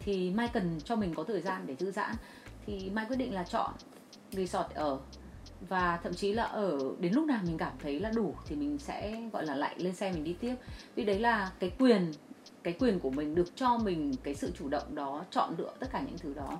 thì 0.00 0.30
mai 0.30 0.48
cần 0.52 0.80
cho 0.84 0.96
mình 0.96 1.14
có 1.14 1.24
thời 1.24 1.40
gian 1.40 1.62
để 1.66 1.74
thư 1.74 1.90
giãn. 1.90 2.14
Thì 2.66 2.90
mai 2.90 3.06
quyết 3.08 3.16
định 3.16 3.34
là 3.34 3.44
chọn 3.44 3.72
resort 4.30 4.70
ở 4.74 5.00
và 5.68 6.00
thậm 6.02 6.14
chí 6.14 6.32
là 6.32 6.44
ở 6.44 6.78
đến 7.00 7.12
lúc 7.12 7.26
nào 7.26 7.40
mình 7.46 7.58
cảm 7.58 7.72
thấy 7.78 8.00
là 8.00 8.10
đủ 8.10 8.34
thì 8.46 8.56
mình 8.56 8.78
sẽ 8.78 9.22
gọi 9.32 9.46
là 9.46 9.54
lại 9.54 9.74
lên 9.78 9.94
xe 9.94 10.12
mình 10.12 10.24
đi 10.24 10.36
tiếp. 10.40 10.54
Vì 10.94 11.04
đấy 11.04 11.18
là 11.18 11.52
cái 11.58 11.70
quyền 11.78 12.12
cái 12.62 12.74
quyền 12.78 13.00
của 13.00 13.10
mình 13.10 13.34
được 13.34 13.56
cho 13.56 13.78
mình 13.78 14.14
cái 14.22 14.34
sự 14.34 14.50
chủ 14.58 14.68
động 14.68 14.94
đó 14.94 15.24
chọn 15.30 15.54
lựa 15.58 15.72
tất 15.78 15.86
cả 15.92 16.02
những 16.06 16.18
thứ 16.18 16.34
đó. 16.34 16.58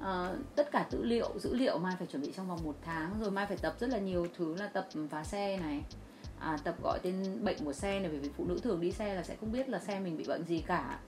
À, 0.00 0.34
tất 0.56 0.70
cả 0.72 0.86
dữ 0.90 1.02
liệu 1.02 1.30
dữ 1.38 1.54
liệu 1.54 1.78
mai 1.78 1.94
phải 1.98 2.06
chuẩn 2.06 2.22
bị 2.22 2.32
trong 2.36 2.48
vòng 2.48 2.64
một 2.64 2.76
tháng 2.84 3.20
rồi 3.20 3.30
mai 3.30 3.46
phải 3.46 3.56
tập 3.56 3.74
rất 3.80 3.90
là 3.90 3.98
nhiều 3.98 4.26
thứ 4.36 4.54
là 4.54 4.66
tập 4.66 4.88
phá 5.10 5.24
xe 5.24 5.58
này. 5.58 5.82
À, 6.38 6.58
tập 6.64 6.74
gọi 6.82 6.98
tên 7.02 7.44
bệnh 7.44 7.64
của 7.64 7.72
xe 7.72 8.00
này 8.00 8.08
bởi 8.08 8.18
vì 8.18 8.30
phụ 8.36 8.44
nữ 8.44 8.58
thường 8.62 8.80
đi 8.80 8.92
xe 8.92 9.14
là 9.14 9.22
sẽ 9.22 9.36
không 9.40 9.52
biết 9.52 9.68
là 9.68 9.78
xe 9.78 10.00
mình 10.00 10.16
bị 10.16 10.24
bệnh 10.24 10.44
gì 10.44 10.62
cả 10.66 10.98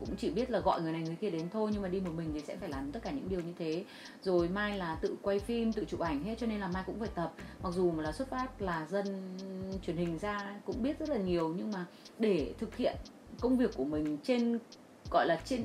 cũng 0.00 0.16
chỉ 0.16 0.30
biết 0.30 0.50
là 0.50 0.58
gọi 0.58 0.82
người 0.82 0.92
này 0.92 1.02
người 1.02 1.16
kia 1.20 1.30
đến 1.30 1.48
thôi, 1.52 1.70
nhưng 1.72 1.82
mà 1.82 1.88
đi 1.88 2.00
một 2.00 2.10
mình 2.16 2.30
thì 2.34 2.40
sẽ 2.40 2.56
phải 2.56 2.68
làm 2.68 2.92
tất 2.92 3.00
cả 3.02 3.10
những 3.10 3.28
điều 3.28 3.40
như 3.40 3.52
thế. 3.58 3.84
Rồi 4.22 4.48
mai 4.48 4.78
là 4.78 4.98
tự 5.02 5.16
quay 5.22 5.38
phim, 5.38 5.72
tự 5.72 5.84
chụp 5.84 6.00
ảnh 6.00 6.24
hết, 6.24 6.34
cho 6.38 6.46
nên 6.46 6.60
là 6.60 6.68
mai 6.68 6.82
cũng 6.86 7.00
phải 7.00 7.08
tập. 7.14 7.32
Mặc 7.62 7.70
dù 7.74 7.90
mà 7.90 8.02
là 8.02 8.12
xuất 8.12 8.28
phát 8.30 8.62
là 8.62 8.86
dân 8.90 9.36
truyền 9.82 9.96
hình 9.96 10.18
ra 10.18 10.60
cũng 10.64 10.82
biết 10.82 10.98
rất 10.98 11.08
là 11.08 11.16
nhiều, 11.16 11.54
nhưng 11.56 11.70
mà 11.72 11.86
để 12.18 12.54
thực 12.58 12.76
hiện 12.76 12.96
công 13.40 13.56
việc 13.56 13.70
của 13.76 13.84
mình 13.84 14.18
trên, 14.22 14.58
gọi 15.10 15.26
là 15.26 15.40
trên 15.44 15.64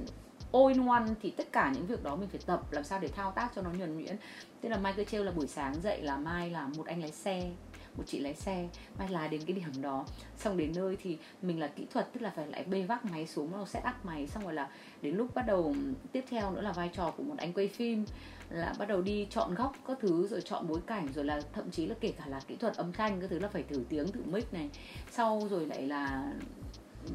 all 0.54 0.74
in 0.74 0.88
one 0.88 1.06
thì 1.22 1.32
tất 1.32 1.52
cả 1.52 1.72
những 1.76 1.86
việc 1.86 2.04
đó 2.04 2.16
mình 2.16 2.30
phải 2.30 2.40
tập, 2.46 2.74
làm 2.74 2.84
sao 2.84 3.00
để 3.00 3.08
thao 3.08 3.32
tác 3.32 3.52
cho 3.56 3.62
nó 3.62 3.70
nhuần 3.70 3.98
nhuyễn. 3.98 4.16
Thế 4.62 4.70
là 4.70 4.78
mai 4.78 4.94
cứ 4.98 5.04
trêu 5.04 5.24
là 5.24 5.32
buổi 5.32 5.48
sáng 5.48 5.82
dậy 5.82 6.02
là 6.02 6.18
mai 6.18 6.50
là 6.50 6.68
một 6.68 6.86
anh 6.86 7.02
lái 7.02 7.12
xe 7.12 7.52
một 7.98 8.04
chị 8.08 8.20
lái 8.20 8.34
xe 8.34 8.68
mai 9.00 9.10
lái 9.10 9.30
đến 9.30 9.42
cái 9.46 9.56
điểm 9.56 9.82
đó. 9.82 10.06
Xong 10.38 10.58
đến 10.58 10.72
nơi 10.76 10.98
thì 11.02 11.18
mình 11.42 11.60
là 11.60 11.68
kỹ 11.68 11.86
thuật 11.94 12.14
tức 12.14 12.22
là 12.22 12.30
phải 12.30 12.48
lại 12.48 12.64
bê 12.64 12.84
vác 12.84 13.06
máy 13.06 13.28
xuống 13.28 13.52
nó 13.52 13.66
set 13.66 13.84
up 13.84 14.06
máy 14.06 14.28
xong 14.28 14.44
rồi 14.44 14.54
là 14.54 14.70
đến 15.02 15.16
lúc 15.16 15.36
bắt 15.36 15.46
đầu 15.48 15.76
tiếp 16.12 16.26
theo 16.30 16.52
nữa 16.52 16.62
là 16.62 16.72
vai 16.72 16.90
trò 16.94 17.12
của 17.12 17.24
một 17.24 17.36
anh 17.38 17.54
quay 17.54 17.68
phim 17.68 18.06
là 18.50 18.74
bắt 18.80 18.88
đầu 18.88 19.02
đi 19.02 19.28
chọn 19.30 19.56
góc 19.56 19.76
các 19.88 19.98
thứ 20.02 20.28
rồi 20.28 20.42
chọn 20.42 20.68
bối 20.68 20.80
cảnh 20.88 21.08
rồi 21.16 21.26
là 21.26 21.42
thậm 21.54 21.72
chí 21.72 21.86
là 21.86 21.96
kể 22.00 22.14
cả 22.18 22.26
là 22.28 22.42
kỹ 22.48 22.56
thuật 22.56 22.76
âm 22.76 22.94
thanh 22.94 23.22
các 23.22 23.30
thứ 23.30 23.40
là 23.40 23.48
phải 23.48 23.64
thử 23.64 23.84
tiếng 23.90 24.12
thử 24.12 24.22
mic 24.26 24.54
này. 24.54 24.70
Sau 25.12 25.48
rồi 25.50 25.66
lại 25.66 25.82
là 25.82 26.32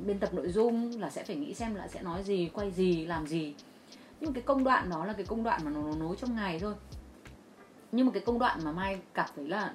biên 0.06 0.18
tập 0.18 0.34
nội 0.34 0.48
dung 0.48 1.00
là 1.00 1.10
sẽ 1.10 1.24
phải 1.24 1.36
nghĩ 1.36 1.54
xem 1.54 1.74
là 1.74 1.88
sẽ 1.88 2.02
nói 2.02 2.22
gì 2.22 2.50
quay 2.54 2.70
gì 2.70 3.06
làm 3.06 3.26
gì. 3.26 3.54
Nhưng 4.20 4.30
mà 4.30 4.34
cái 4.34 4.42
công 4.42 4.64
đoạn 4.64 4.90
đó 4.90 5.04
là 5.04 5.12
cái 5.12 5.26
công 5.26 5.42
đoạn 5.42 5.60
mà 5.64 5.70
nó, 5.70 5.82
nó 5.82 5.96
nối 5.96 6.16
trong 6.16 6.36
ngày 6.36 6.58
thôi. 6.58 6.74
Nhưng 7.92 8.06
mà 8.06 8.12
cái 8.12 8.22
công 8.26 8.38
đoạn 8.38 8.60
mà 8.64 8.72
mai 8.72 9.00
cảm 9.14 9.30
thấy 9.36 9.48
là 9.48 9.74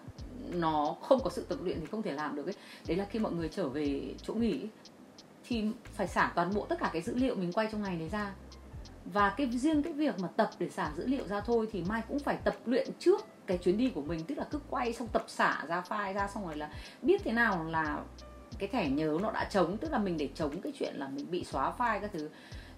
nó 0.52 0.96
không 1.02 1.20
có 1.24 1.30
sự 1.30 1.46
tập 1.50 1.58
luyện 1.64 1.80
thì 1.80 1.86
không 1.86 2.02
thể 2.02 2.12
làm 2.12 2.36
được 2.36 2.46
ấy. 2.46 2.56
Đấy 2.88 2.98
là 2.98 3.06
khi 3.06 3.20
mọi 3.20 3.32
người 3.32 3.50
trở 3.50 3.70
về 3.70 4.14
chỗ 4.24 4.34
nghỉ 4.34 4.68
thì 5.48 5.66
phải 5.84 6.08
xả 6.08 6.32
toàn 6.36 6.54
bộ 6.56 6.66
tất 6.66 6.80
cả 6.80 6.90
cái 6.94 7.02
dữ 7.02 7.16
liệu 7.16 7.36
mình 7.36 7.52
quay 7.54 7.68
trong 7.72 7.84
ngày 7.84 7.96
đấy 7.98 8.10
ra. 8.10 8.34
Và 9.06 9.30
cái 9.38 9.48
riêng 9.48 9.84
cái 9.84 9.94
việc 9.94 10.20
mà 10.20 10.28
tập 10.28 10.50
để 10.60 10.70
xả 10.70 10.92
dữ 10.98 11.08
liệu 11.08 11.28
ra 11.28 11.42
thôi 11.42 11.68
thì 11.72 11.84
mai 11.90 12.02
cũng 12.08 12.20
phải 12.20 12.38
tập 12.44 12.56
luyện 12.66 12.88
trước 13.00 13.26
cái 13.46 13.58
chuyến 13.58 13.78
đi 13.78 13.90
của 13.90 14.02
mình. 14.02 14.24
Tức 14.24 14.38
là 14.38 14.48
cứ 14.52 14.60
quay 14.70 14.94
xong 14.94 15.08
tập 15.08 15.26
xả 15.28 15.66
ra 15.68 15.84
file 15.90 16.14
ra 16.14 16.28
xong 16.28 16.46
rồi 16.46 16.58
là 16.58 16.70
biết 17.02 17.22
thế 17.24 17.32
nào 17.32 17.64
là 17.64 18.00
cái 18.60 18.70
thẻ 18.70 18.90
nhớ 18.90 19.18
nó 19.22 19.32
đã 19.32 19.50
trống. 19.52 19.78
Tức 19.78 19.92
là 19.92 19.98
mình 19.98 20.18
để 20.18 20.30
chống 20.36 20.62
cái 20.62 20.74
chuyện 20.80 20.96
là 20.96 21.08
mình 21.08 21.32
bị 21.32 21.44
xóa 21.44 21.74
file 21.78 22.00
các 22.02 22.12
thứ. 22.14 22.30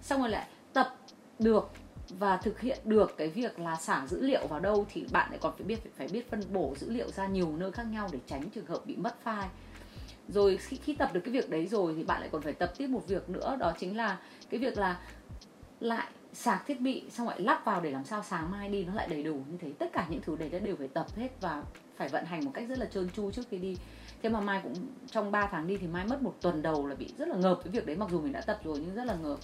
Xong 0.02 0.20
rồi 0.20 0.30
lại 0.30 0.46
tập 0.72 0.96
được 1.38 1.70
và 2.10 2.36
thực 2.36 2.60
hiện 2.60 2.78
được 2.84 3.14
cái 3.16 3.28
việc 3.28 3.58
là 3.58 3.76
xả 3.76 4.06
dữ 4.06 4.22
liệu 4.22 4.46
vào 4.46 4.60
đâu 4.60 4.86
thì 4.92 5.06
bạn 5.12 5.30
lại 5.30 5.38
còn 5.42 5.52
phải 5.56 5.66
biết 5.66 5.78
phải 5.96 6.08
biết 6.08 6.30
phân 6.30 6.42
bổ 6.52 6.74
dữ 6.78 6.90
liệu 6.90 7.10
ra 7.10 7.26
nhiều 7.26 7.56
nơi 7.56 7.72
khác 7.72 7.86
nhau 7.92 8.08
để 8.12 8.18
tránh 8.26 8.50
trường 8.50 8.66
hợp 8.66 8.86
bị 8.86 8.96
mất 8.96 9.16
file. 9.24 9.48
Rồi 10.28 10.56
khi, 10.56 10.76
khi 10.76 10.94
tập 10.94 11.10
được 11.12 11.20
cái 11.24 11.32
việc 11.32 11.50
đấy 11.50 11.66
rồi 11.66 11.94
thì 11.96 12.04
bạn 12.04 12.20
lại 12.20 12.28
còn 12.32 12.42
phải 12.42 12.52
tập 12.52 12.72
tiếp 12.78 12.86
một 12.86 13.08
việc 13.08 13.28
nữa 13.28 13.56
đó 13.60 13.72
chính 13.78 13.96
là 13.96 14.18
cái 14.50 14.60
việc 14.60 14.78
là 14.78 15.00
lại 15.80 16.06
sạc 16.32 16.66
thiết 16.66 16.80
bị 16.80 17.04
xong 17.10 17.28
lại 17.28 17.40
lắp 17.40 17.64
vào 17.64 17.80
để 17.80 17.90
làm 17.90 18.04
sao 18.04 18.22
sáng 18.22 18.50
mai 18.50 18.68
đi 18.68 18.84
nó 18.84 18.94
lại 18.94 19.08
đầy 19.10 19.22
đủ 19.22 19.34
như 19.34 19.58
thế. 19.60 19.72
Tất 19.78 19.92
cả 19.92 20.06
những 20.10 20.20
thứ 20.20 20.36
đấy 20.36 20.60
đều 20.60 20.76
phải 20.76 20.88
tập 20.88 21.06
hết 21.16 21.28
và 21.40 21.62
phải 21.96 22.08
vận 22.08 22.24
hành 22.24 22.44
một 22.44 22.50
cách 22.54 22.68
rất 22.68 22.78
là 22.78 22.86
trơn 22.86 23.10
tru 23.10 23.30
trước 23.30 23.42
khi 23.50 23.58
đi. 23.58 23.76
Thế 24.22 24.28
mà 24.28 24.40
mai 24.40 24.60
cũng 24.62 24.74
trong 25.10 25.30
3 25.30 25.46
tháng 25.46 25.66
đi 25.66 25.76
thì 25.76 25.86
mai 25.86 26.06
mất 26.06 26.22
một 26.22 26.34
tuần 26.40 26.62
đầu 26.62 26.86
là 26.86 26.94
bị 26.94 27.12
rất 27.18 27.28
là 27.28 27.36
ngợp. 27.36 27.60
Cái 27.64 27.72
việc 27.72 27.86
đấy 27.86 27.96
mặc 27.96 28.08
dù 28.10 28.20
mình 28.20 28.32
đã 28.32 28.40
tập 28.40 28.60
rồi 28.64 28.78
nhưng 28.78 28.94
rất 28.94 29.04
là 29.04 29.14
ngợp 29.14 29.38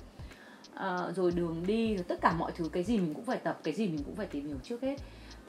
à, 0.75 1.13
rồi 1.17 1.31
đường 1.31 1.63
đi 1.67 1.97
rồi 1.97 2.05
tất 2.09 2.21
cả 2.21 2.33
mọi 2.39 2.53
thứ 2.53 2.69
cái 2.73 2.83
gì 2.83 2.99
mình 2.99 3.15
cũng 3.15 3.25
phải 3.25 3.39
tập 3.39 3.61
cái 3.65 3.75
gì 3.75 3.89
mình 3.89 4.03
cũng 4.05 4.17
phải 4.17 4.27
tìm 4.27 4.47
hiểu 4.47 4.57
trước 4.63 4.83
hết. 4.83 4.97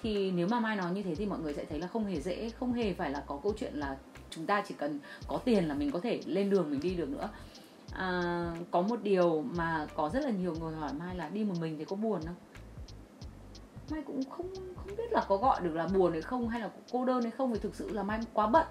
Thì 0.03 0.31
nếu 0.31 0.47
mà 0.47 0.59
mai 0.59 0.75
nói 0.75 0.91
như 0.93 1.03
thế 1.03 1.15
thì 1.15 1.25
mọi 1.25 1.39
người 1.39 1.53
sẽ 1.53 1.65
thấy 1.65 1.79
là 1.79 1.87
không 1.87 2.05
hề 2.05 2.21
dễ 2.21 2.49
không 2.49 2.73
hề 2.73 2.93
phải 2.93 3.11
là 3.11 3.23
có 3.27 3.39
câu 3.43 3.53
chuyện 3.57 3.73
là 3.73 3.97
chúng 4.29 4.45
ta 4.45 4.63
chỉ 4.67 4.75
cần 4.77 4.99
có 5.27 5.37
tiền 5.37 5.67
là 5.67 5.73
mình 5.73 5.91
có 5.91 5.99
thể 5.99 6.19
lên 6.25 6.49
đường 6.49 6.71
mình 6.71 6.79
đi 6.79 6.95
được 6.95 7.09
nữa. 7.09 7.29
À, 7.93 8.55
có 8.71 8.81
một 8.81 8.99
điều 9.03 9.41
mà 9.41 9.87
có 9.95 10.09
rất 10.09 10.23
là 10.23 10.29
nhiều 10.29 10.55
người 10.59 10.75
hỏi 10.75 10.91
mai 10.99 11.15
là 11.15 11.29
đi 11.29 11.43
một 11.43 11.55
mình 11.61 11.77
thì 11.77 11.85
có 11.85 11.95
buồn 11.95 12.21
không? 12.25 12.35
Mai 13.89 14.01
cũng 14.01 14.23
không 14.29 14.53
không 14.75 14.95
biết 14.97 15.11
là 15.11 15.25
có 15.27 15.37
gọi 15.37 15.61
được 15.61 15.75
là 15.75 15.87
buồn 15.87 16.11
hay 16.11 16.21
không 16.21 16.49
hay 16.49 16.61
là 16.61 16.69
cô 16.91 17.05
đơn 17.05 17.21
hay 17.21 17.31
không 17.31 17.53
vì 17.53 17.59
thực 17.59 17.75
sự 17.75 17.93
là 17.93 18.03
mai 18.03 18.19
quá 18.33 18.47
bận. 18.47 18.67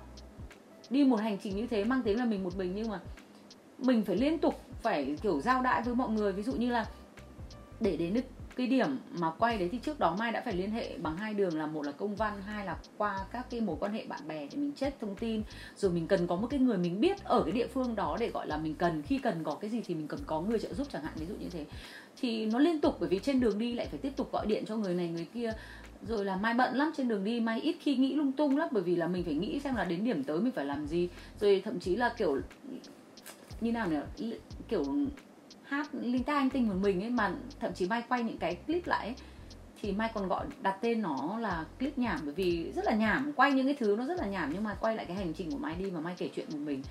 Đi 0.90 1.04
một 1.04 1.20
hành 1.20 1.38
trình 1.42 1.56
như 1.56 1.66
thế 1.66 1.84
mang 1.84 2.02
tiếng 2.02 2.18
là 2.18 2.24
mình 2.24 2.44
một 2.44 2.56
mình 2.56 2.72
nhưng 2.74 2.88
mà 2.88 3.00
mình 3.78 4.04
phải 4.04 4.16
liên 4.16 4.38
tục 4.38 4.54
phải 4.84 5.16
kiểu 5.22 5.40
giao 5.40 5.62
đại 5.62 5.82
với 5.82 5.94
mọi 5.94 6.08
người. 6.08 6.32
Ví 6.32 6.42
dụ 6.42 6.52
như 6.52 6.70
là 6.70 6.86
để 7.80 7.96
đến 7.96 8.14
được 8.14 8.20
cái 8.56 8.66
điểm 8.66 8.98
mà 9.18 9.30
quay 9.30 9.58
đấy 9.58 9.68
thì 9.72 9.78
trước 9.78 9.98
đó 9.98 10.16
mai 10.18 10.32
đã 10.32 10.42
phải 10.44 10.54
liên 10.54 10.70
hệ 10.70 10.98
bằng 10.98 11.16
hai 11.16 11.34
đường 11.34 11.58
là 11.58 11.66
một 11.66 11.86
là 11.86 11.92
công 11.92 12.16
văn, 12.16 12.42
hai 12.46 12.66
là 12.66 12.76
qua 12.96 13.18
các 13.32 13.46
cái 13.50 13.60
mối 13.60 13.76
quan 13.80 13.92
hệ 13.92 14.04
bạn 14.06 14.20
bè 14.28 14.46
để 14.50 14.56
mình 14.56 14.72
check 14.72 15.00
thông 15.00 15.14
tin. 15.14 15.42
Rồi 15.76 15.92
mình 15.92 16.06
cần 16.06 16.26
có 16.26 16.36
một 16.36 16.46
cái 16.50 16.60
người 16.60 16.78
mình 16.78 17.00
biết 17.00 17.24
ở 17.24 17.42
cái 17.42 17.52
địa 17.52 17.66
phương 17.66 17.94
đó 17.94 18.16
để 18.20 18.30
gọi 18.30 18.46
là 18.46 18.56
mình 18.56 18.74
cần, 18.74 19.02
khi 19.02 19.18
cần 19.18 19.44
có 19.44 19.54
cái 19.54 19.70
gì 19.70 19.82
thì 19.86 19.94
mình 19.94 20.08
cần 20.08 20.20
có 20.26 20.40
người 20.40 20.58
trợ 20.58 20.74
giúp 20.74 20.86
chẳng 20.92 21.02
hạn, 21.02 21.12
ví 21.16 21.26
dụ 21.26 21.34
như 21.34 21.48
thế. 21.48 21.66
Thì 22.20 22.46
nó 22.46 22.58
liên 22.58 22.80
tục, 22.80 22.96
bởi 23.00 23.08
vì 23.08 23.18
trên 23.18 23.40
đường 23.40 23.58
đi 23.58 23.72
lại 23.72 23.86
phải 23.90 23.98
tiếp 23.98 24.12
tục 24.16 24.32
gọi 24.32 24.46
điện 24.46 24.64
cho 24.66 24.76
người 24.76 24.94
này, 24.94 25.08
người 25.08 25.26
kia. 25.34 25.52
Rồi 26.08 26.24
là 26.24 26.36
mai 26.36 26.54
bận 26.54 26.74
lắm, 26.74 26.92
trên 26.96 27.08
đường 27.08 27.24
đi 27.24 27.40
mai 27.40 27.60
ít 27.60 27.76
khi 27.80 27.96
nghĩ 27.96 28.14
lung 28.14 28.32
tung 28.32 28.56
lắm, 28.56 28.68
bởi 28.72 28.82
vì 28.82 28.96
là 28.96 29.06
mình 29.06 29.24
phải 29.24 29.34
nghĩ 29.34 29.60
xem 29.60 29.76
là 29.76 29.84
đến 29.84 30.04
điểm 30.04 30.24
tới 30.24 30.40
mình 30.40 30.52
phải 30.52 30.64
làm 30.64 30.86
gì. 30.86 31.08
Rồi 31.40 31.62
thậm 31.64 31.80
chí 31.80 31.96
là 31.96 32.14
kiểu 32.16 32.40
như 33.60 33.72
nào 33.72 33.88
nữa 33.88 34.06
kiểu 34.68 34.84
hát 35.62 35.88
linh 35.94 36.24
ta 36.24 36.34
anh 36.34 36.50
tinh 36.50 36.68
một 36.68 36.74
mình 36.82 37.02
ấy 37.02 37.10
mà 37.10 37.34
thậm 37.60 37.72
chí 37.74 37.88
mai 37.88 38.02
quay 38.08 38.22
những 38.22 38.38
cái 38.38 38.54
clip 38.54 38.86
lại 38.86 39.06
ấy, 39.06 39.16
thì 39.82 39.92
mai 39.92 40.10
còn 40.14 40.28
gọi 40.28 40.46
đặt 40.62 40.78
tên 40.80 41.02
nó 41.02 41.38
là 41.38 41.64
clip 41.78 41.98
nhảm 41.98 42.20
bởi 42.24 42.34
vì 42.34 42.72
rất 42.72 42.84
là 42.84 42.94
nhảm. 42.94 43.32
Quay 43.36 43.52
những 43.52 43.66
cái 43.66 43.76
thứ 43.78 43.96
nó 43.98 44.06
rất 44.06 44.18
là 44.18 44.26
nhảm 44.26 44.50
nhưng 44.52 44.64
mà 44.64 44.74
quay 44.74 44.96
lại 44.96 45.06
cái 45.06 45.16
hành 45.16 45.32
trình 45.32 45.50
của 45.50 45.58
mai 45.58 45.74
đi 45.74 45.90
mà 45.90 46.00
mai 46.00 46.14
kể 46.18 46.30
chuyện 46.34 46.46
một 46.52 46.58
mình. 46.64 46.82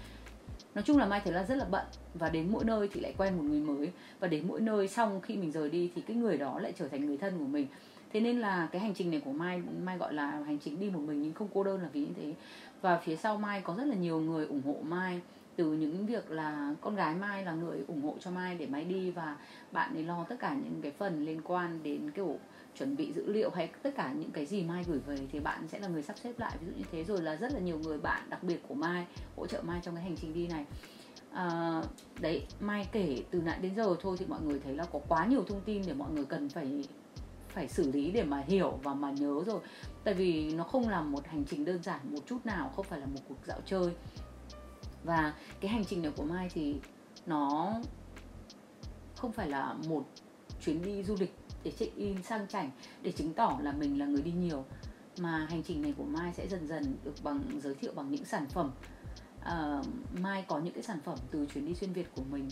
Nói 0.76 0.84
chung 0.84 0.98
là 0.98 1.06
mai 1.06 1.22
thấy 1.24 1.34
là 1.34 1.44
rất 1.44 1.56
là 1.56 1.66
bận 1.66 1.86
và 2.14 2.30
đến 2.30 2.48
mỗi 2.52 2.64
nơi 2.66 2.90
thì 2.94 3.02
lại 3.02 3.14
quen 3.18 3.38
một 3.38 3.44
người 3.44 3.60
mới. 3.60 3.92
Và 4.20 4.28
đến 4.28 4.48
mỗi 4.48 4.62
nơi 4.62 4.88
xong 4.88 5.22
khi 5.22 5.38
mình 5.38 5.52
rời 5.52 5.70
đi 5.70 5.92
thì 5.96 6.02
cái 6.02 6.18
người 6.18 6.38
đó 6.38 6.60
lại 6.60 6.74
trở 6.80 6.88
thành 6.88 7.06
người 7.06 7.18
thân 7.18 7.40
của 7.40 7.46
mình. 7.46 7.68
Thế 8.14 8.20
nên 8.20 8.40
là 8.40 8.68
cái 8.72 8.82
hành 8.82 8.94
trình 8.94 9.12
này 9.12 9.22
của 9.26 9.32
mai 9.32 9.62
mai 9.84 9.98
gọi 9.98 10.14
là 10.14 10.32
hành 10.32 10.58
trình 10.66 10.80
đi 10.80 10.90
một 10.90 11.00
mình 11.00 11.22
nhưng 11.22 11.34
không 11.34 11.48
cô 11.54 11.64
đơn 11.64 11.82
là 11.82 11.90
vì 11.94 12.02
như 12.02 12.14
thế. 12.16 12.34
Và 12.82 12.98
phía 12.98 13.16
sau 13.16 13.38
mai 13.38 13.62
có 13.62 13.76
rất 13.76 13.86
là 13.86 13.96
nhiều 13.96 14.20
người 14.20 14.46
ủng 14.46 14.62
hộ 14.66 14.76
mai 14.84 15.22
từ 15.56 15.74
những 15.74 16.06
việc 16.06 16.32
là 16.32 16.76
con 16.82 16.96
gái 16.96 17.16
mai 17.16 17.46
là 17.46 17.54
người 17.54 17.84
ủng 17.88 18.02
hộ 18.02 18.16
cho 18.20 18.32
mai 18.32 18.58
để 18.58 18.66
mai 18.66 18.86
đi 18.86 19.12
và 19.12 19.38
bạn 19.72 19.94
ấy 19.94 20.04
lo 20.04 20.24
tất 20.30 20.36
cả 20.40 20.54
những 20.54 20.80
cái 20.82 20.92
phần 20.92 21.26
liên 21.26 21.42
quan 21.44 21.84
đến 21.84 22.12
kiểu 22.12 22.40
chuẩn 22.78 22.96
bị 22.96 23.14
dữ 23.14 23.32
liệu 23.32 23.50
hay 23.50 23.70
tất 23.84 23.92
cả 23.96 24.14
những 24.14 24.32
cái 24.32 24.46
gì 24.46 24.64
mai 24.64 24.84
gửi 24.88 25.00
về 25.00 25.18
thì 25.32 25.40
bạn 25.40 25.68
sẽ 25.68 25.80
là 25.80 25.88
người 25.88 26.04
sắp 26.04 26.18
xếp 26.24 26.40
lại. 26.40 26.58
Ví 26.62 26.68
dụ 26.68 26.74
như 26.78 26.86
thế 26.92 27.04
rồi 27.04 27.22
là 27.22 27.36
rất 27.36 27.54
là 27.54 27.60
nhiều 27.60 27.80
người 27.80 27.98
bạn 27.98 28.30
đặc 28.30 28.44
biệt 28.44 28.62
của 28.68 28.76
mai 28.76 29.06
hỗ 29.38 29.48
trợ 29.48 29.62
mai 29.62 29.80
trong 29.84 29.96
cái 29.96 30.04
hành 30.04 30.16
trình 30.18 30.34
đi 30.34 30.48
này. 30.48 30.66
À, 31.32 31.82
đấy 32.20 32.46
mai 32.60 32.88
kể 32.92 33.24
từ 33.32 33.42
nãy 33.42 33.60
đến 33.62 33.76
giờ 33.76 33.96
thôi 34.02 34.16
thì 34.20 34.26
mọi 34.26 34.42
người 34.42 34.60
thấy 34.60 34.76
là 34.76 34.86
có 34.94 35.00
quá 35.08 35.26
nhiều 35.26 35.44
thông 35.48 35.62
tin 35.62 35.82
để 35.88 35.94
mọi 35.94 36.12
người 36.12 36.26
cần 36.26 36.50
phải 36.50 36.86
phải 37.48 37.68
xử 37.68 37.92
lý 37.92 38.12
để 38.12 38.24
mà 38.24 38.44
hiểu 38.48 38.80
và 38.84 38.94
mà 38.94 39.12
nhớ 39.12 39.44
rồi. 39.46 39.60
Tại 40.04 40.14
vì 40.14 40.54
nó 40.54 40.64
không 40.64 40.90
là 40.90 41.02
một 41.02 41.28
hành 41.28 41.44
trình 41.50 41.66
đơn 41.66 41.84
giản 41.84 42.00
một 42.04 42.20
chút 42.26 42.46
nào 42.46 42.72
không 42.76 42.86
phải 42.86 43.00
là 43.00 43.06
một 43.06 43.20
cuộc 43.30 43.38
dạo 43.46 43.60
chơi 43.66 43.92
và 45.04 45.34
cái 45.60 45.72
hành 45.72 45.86
trình 45.86 46.02
này 46.02 46.12
của 46.16 46.24
mai 46.24 46.50
thì 46.54 46.76
nó 47.26 47.74
không 49.16 49.32
phải 49.32 49.50
là 49.50 49.74
một 49.88 50.04
chuyến 50.66 50.82
đi 50.82 51.04
du 51.04 51.16
lịch 51.20 51.36
để 51.64 51.72
check 51.72 51.96
in 51.96 52.24
sang 52.24 52.48
chảnh 52.48 52.72
để 53.02 53.12
chứng 53.12 53.34
tỏ 53.34 53.60
là 53.62 53.72
mình 53.72 54.00
là 54.00 54.06
người 54.06 54.22
đi 54.22 54.32
nhiều. 54.32 54.66
Mà 55.18 55.48
hành 55.50 55.64
trình 55.64 55.82
này 55.82 55.94
của 55.98 56.04
mai 56.04 56.34
sẽ 56.34 56.48
dần 56.48 56.68
dần 56.68 56.96
được 57.04 57.16
bằng 57.24 57.42
giới 57.64 57.76
thiệu 57.76 57.92
bằng 57.96 58.12
những 58.12 58.26
sản 58.26 58.46
phẩm. 58.50 58.72
Uh, 59.42 59.86
mai 60.20 60.46
có 60.48 60.60
những 60.60 60.74
cái 60.74 60.84
sản 60.84 61.00
phẩm 61.06 61.18
từ 61.32 61.46
chuyến 61.46 61.66
đi 61.66 61.76
xuyên 61.76 61.94
việt 61.94 62.08
của 62.16 62.24
mình. 62.32 62.50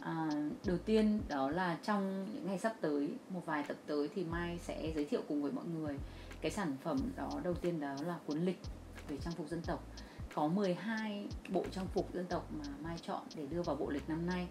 À, 0.00 0.28
đầu 0.64 0.78
tiên 0.78 1.20
đó 1.28 1.50
là 1.50 1.78
trong 1.82 2.26
những 2.34 2.46
ngày 2.46 2.58
sắp 2.58 2.74
tới 2.80 3.08
một 3.28 3.40
vài 3.46 3.64
tập 3.68 3.76
tới 3.86 4.08
thì 4.14 4.24
mai 4.24 4.58
sẽ 4.58 4.92
giới 4.94 5.04
thiệu 5.04 5.20
cùng 5.28 5.42
với 5.42 5.52
mọi 5.52 5.64
người 5.64 5.98
cái 6.40 6.50
sản 6.50 6.76
phẩm 6.82 6.98
đó. 7.16 7.30
Đầu 7.44 7.54
tiên 7.54 7.80
đó 7.80 7.94
là 8.06 8.18
cuốn 8.26 8.44
lịch 8.44 8.60
về 9.08 9.16
trang 9.24 9.34
phục 9.34 9.48
dân 9.48 9.62
tộc 9.62 9.86
có 10.34 10.48
12 10.48 11.26
bộ 11.48 11.64
trang 11.70 11.86
phục 11.86 12.14
dân 12.14 12.26
tộc 12.26 12.46
mà 12.52 12.64
mai 12.82 12.98
chọn 13.02 13.22
để 13.36 13.46
đưa 13.46 13.62
vào 13.62 13.76
bộ 13.76 13.90
lịch 13.90 14.08
năm 14.08 14.26
nay. 14.26 14.48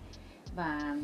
Và 0.55 0.97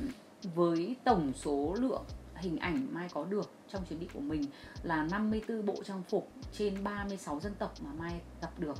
với 0.55 0.95
tổng 1.03 1.33
số 1.35 1.75
lượng 1.79 2.03
hình 2.35 2.57
ảnh 2.57 2.87
Mai 2.91 3.09
có 3.13 3.25
được 3.25 3.51
trong 3.67 3.85
chuyến 3.85 3.99
đi 3.99 4.07
của 4.13 4.19
mình 4.19 4.45
là 4.83 5.07
54 5.11 5.65
bộ 5.65 5.75
trang 5.83 6.03
phục 6.09 6.31
trên 6.51 6.83
36 6.83 7.39
dân 7.39 7.53
tộc 7.59 7.73
mà 7.81 7.89
Mai 7.99 8.21
gặp 8.41 8.59
được 8.59 8.75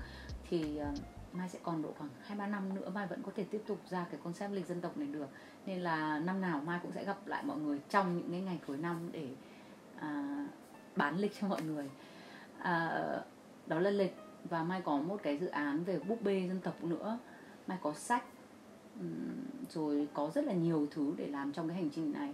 thì 0.49 0.77
ờ, 0.77 0.91
Mai 1.33 1.49
sẽ 1.49 1.59
còn 1.63 1.81
độ 1.81 1.89
khoảng 1.97 2.39
2-3 2.39 2.49
năm 2.49 2.73
nữa 2.75 2.89
Mai 2.89 3.07
vẫn 3.07 3.23
có 3.23 3.31
thể 3.35 3.45
tiếp 3.51 3.61
tục 3.67 3.79
ra 3.89 4.05
cái 4.11 4.19
concept 4.23 4.51
lịch 4.51 4.67
dân 4.67 4.81
tộc 4.81 4.97
này 4.97 5.07
được. 5.07 5.27
Nên 5.65 5.81
là 5.81 6.19
năm 6.19 6.41
nào 6.41 6.61
Mai 6.65 6.79
cũng 6.81 6.91
sẽ 6.95 7.05
gặp 7.05 7.27
lại 7.27 7.43
mọi 7.45 7.57
người 7.57 7.79
trong 7.89 8.17
những 8.17 8.31
cái 8.31 8.41
ngày 8.41 8.59
cuối 8.67 8.77
năm 8.77 9.09
để 9.11 9.27
à, 9.99 10.45
bán 10.95 11.17
lịch 11.17 11.31
cho 11.41 11.47
mọi 11.47 11.61
người. 11.61 11.89
À, 12.59 13.01
đó 13.67 13.79
là 13.79 13.89
lịch 13.89 14.15
và 14.49 14.63
Mai 14.63 14.81
có 14.81 14.97
một 14.97 15.19
cái 15.23 15.37
dự 15.37 15.47
án 15.47 15.83
về 15.83 15.99
búp 15.99 16.21
bê 16.21 16.47
dân 16.47 16.59
tộc 16.59 16.83
nữa. 16.83 17.19
Mai 17.67 17.77
có 17.81 17.93
sách. 17.93 18.23
Rồi 19.69 20.07
có 20.13 20.31
rất 20.35 20.45
là 20.45 20.53
nhiều 20.53 20.87
thứ 20.91 21.13
để 21.17 21.27
làm 21.27 21.53
trong 21.53 21.67
cái 21.67 21.77
hành 21.77 21.89
trình 21.89 22.11
này. 22.11 22.33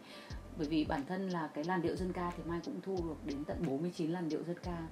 Bởi 0.57 0.67
vì 0.67 0.85
bản 0.85 1.05
thân 1.07 1.29
là 1.29 1.47
cái 1.47 1.63
làn 1.63 1.81
điệu 1.81 1.95
dân 1.95 2.13
ca 2.13 2.31
thì 2.37 2.43
Mai 2.45 2.59
cũng 2.65 2.81
thu 2.81 2.95
được 2.95 3.25
đến 3.25 3.43
tận 3.43 3.57
49 3.67 4.11
làn 4.11 4.29
điệu 4.29 4.43
dân 4.43 4.57
ca. 4.63 4.87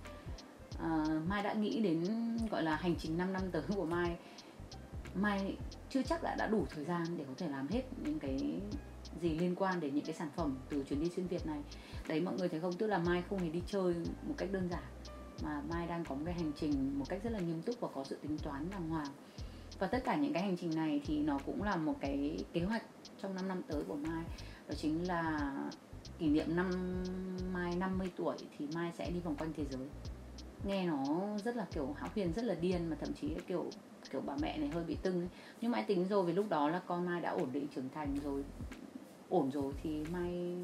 À, 0.79 1.05
Mai 1.27 1.43
đã 1.43 1.53
nghĩ 1.53 1.81
đến 1.81 2.07
gọi 2.51 2.63
là 2.63 2.75
hành 2.75 2.95
trình 2.99 3.17
5 3.17 3.33
năm 3.33 3.41
tới 3.51 3.61
của 3.75 3.85
Mai. 3.85 4.17
Mai 5.15 5.57
chưa 5.89 6.01
chắc 6.01 6.23
đã 6.23 6.35
đã 6.35 6.47
đủ 6.47 6.65
thời 6.75 6.85
gian 6.85 7.03
để 7.17 7.23
có 7.27 7.33
thể 7.37 7.49
làm 7.49 7.67
hết 7.67 7.83
những 8.05 8.19
cái 8.19 8.61
gì 9.21 9.39
liên 9.39 9.55
quan 9.55 9.79
đến 9.79 9.95
những 9.95 10.05
cái 10.05 10.15
sản 10.15 10.29
phẩm 10.35 10.57
từ 10.69 10.83
chuyến 10.83 11.01
đi 11.01 11.09
xuyên 11.09 11.27
Việt 11.27 11.45
này. 11.45 11.59
Đấy 12.07 12.21
mọi 12.21 12.33
người 12.37 12.49
thấy 12.49 12.59
không? 12.59 12.73
Tức 12.73 12.87
là 12.87 12.97
Mai 12.97 13.23
không 13.29 13.39
hề 13.39 13.49
đi 13.49 13.61
chơi 13.67 13.95
một 14.27 14.33
cách 14.37 14.49
đơn 14.51 14.69
giản 14.71 14.83
mà 15.43 15.61
Mai 15.69 15.87
đang 15.87 16.05
có 16.05 16.15
một 16.15 16.21
cái 16.25 16.33
hành 16.33 16.51
trình 16.55 16.99
một 16.99 17.05
cách 17.09 17.23
rất 17.23 17.29
là 17.29 17.39
nghiêm 17.39 17.61
túc 17.61 17.79
và 17.79 17.87
có 17.95 18.03
sự 18.03 18.17
tính 18.21 18.37
toán 18.43 18.69
đàng 18.71 18.89
hoàng. 18.89 19.07
Và 19.79 19.87
tất 19.87 20.03
cả 20.05 20.15
những 20.15 20.33
cái 20.33 20.43
hành 20.43 20.57
trình 20.57 20.75
này 20.75 21.01
thì 21.05 21.21
nó 21.21 21.39
cũng 21.45 21.63
là 21.63 21.75
một 21.75 21.95
cái 21.99 22.45
kế 22.53 22.61
hoạch 22.61 22.83
trong 23.21 23.35
5 23.35 23.47
năm 23.47 23.61
tới 23.67 23.83
của 23.87 23.95
Mai. 23.95 24.23
Đó 24.67 24.75
chính 24.77 25.07
là 25.07 25.53
kỷ 26.19 26.27
niệm 26.27 26.55
năm 26.55 26.69
Mai 27.53 27.75
50 27.75 28.11
tuổi 28.15 28.35
thì 28.57 28.67
Mai 28.75 28.91
sẽ 28.97 29.09
đi 29.09 29.19
vòng 29.19 29.35
quanh 29.35 29.53
thế 29.57 29.65
giới. 29.71 29.87
Nghe 30.67 30.85
nó 30.85 31.27
rất 31.45 31.55
là 31.55 31.65
kiểu 31.73 31.95
hão 31.97 32.09
huyền, 32.15 32.33
rất 32.33 32.45
là 32.45 32.55
điên 32.55 32.89
mà 32.89 32.97
thậm 32.99 33.13
chí 33.13 33.35
kiểu 33.47 33.69
kiểu 34.11 34.21
bà 34.25 34.35
mẹ 34.41 34.57
này 34.57 34.69
hơi 34.69 34.83
bị 34.83 34.97
tưng 35.01 35.21
ấy. 35.21 35.29
nhưng 35.61 35.71
mai 35.71 35.83
tính 35.83 36.07
rồi, 36.07 36.25
vì 36.25 36.33
lúc 36.33 36.49
đó 36.49 36.69
là 36.69 36.79
con 36.79 37.05
mai 37.05 37.21
đã 37.21 37.29
ổn 37.29 37.51
định 37.51 37.67
trưởng 37.75 37.89
thành 37.89 38.15
rồi, 38.23 38.43
ổn 39.29 39.51
rồi 39.51 39.73
thì 39.83 40.03
mai 40.11 40.55